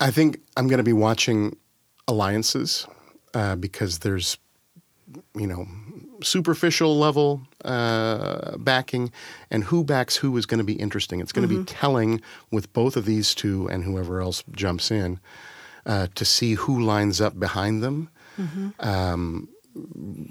[0.00, 1.56] I think I'm going to be watching
[2.08, 2.86] alliances
[3.34, 4.38] uh, because there's,
[5.36, 5.66] you know,
[6.22, 9.12] superficial level uh, backing,
[9.50, 11.20] and who backs who is going to be interesting.
[11.20, 15.20] It's going to be telling with both of these two and whoever else jumps in
[15.86, 18.08] uh, to see who lines up behind them.
[18.80, 19.48] Um,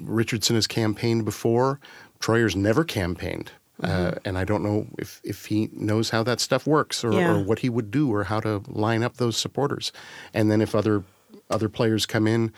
[0.03, 1.79] Richardson has campaigned before.
[2.19, 3.51] Troyer's never campaigned.
[3.81, 7.35] Uh, and I don't know if, if he knows how that stuff works or, Yeah.
[7.35, 9.91] or what he would do or how to line up those supporters.
[10.33, 11.03] And then if other
[11.49, 12.51] other players come in,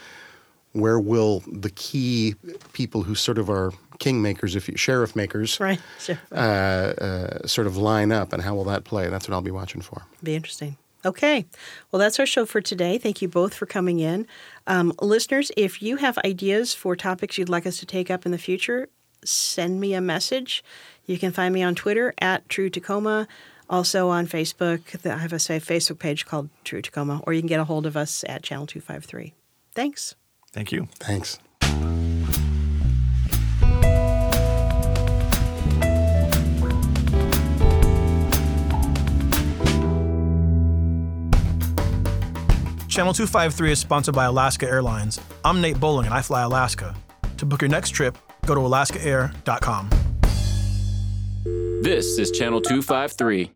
[0.74, 2.36] where will the key
[2.74, 5.80] people who sort of are kingmakers, if you, sheriff makers, Right.
[6.00, 6.18] Sure.
[6.32, 9.10] uh, uh, sort of line up, and how will that play?
[9.10, 10.06] That's what I'll be watching for.
[10.24, 10.78] Be interesting.
[11.06, 11.46] Okay.
[11.92, 12.98] Well, that's our show for today.
[12.98, 14.28] Thank you both for coming in.
[14.68, 18.32] Um, listeners, if you have ideas for topics you'd like us to take up in
[18.34, 18.90] the future,
[19.24, 20.64] send me a message.
[21.06, 23.28] You can find me on Twitter at True Tacoma.
[23.70, 27.48] Also on Facebook, I have a say, Facebook page called True Tacoma, or you can
[27.48, 29.34] get a hold of us at Channel 253.
[29.74, 30.16] Thanks.
[30.52, 30.88] Thank you.
[31.00, 31.40] Thanks.
[42.88, 45.22] Channel 253 is sponsored by Alaska Airlines.
[45.46, 46.96] I'm Nate Bowling and I fly Alaska.
[47.38, 49.90] To book your next trip, go to alaskaair.com.
[51.82, 53.52] This is Channel 253.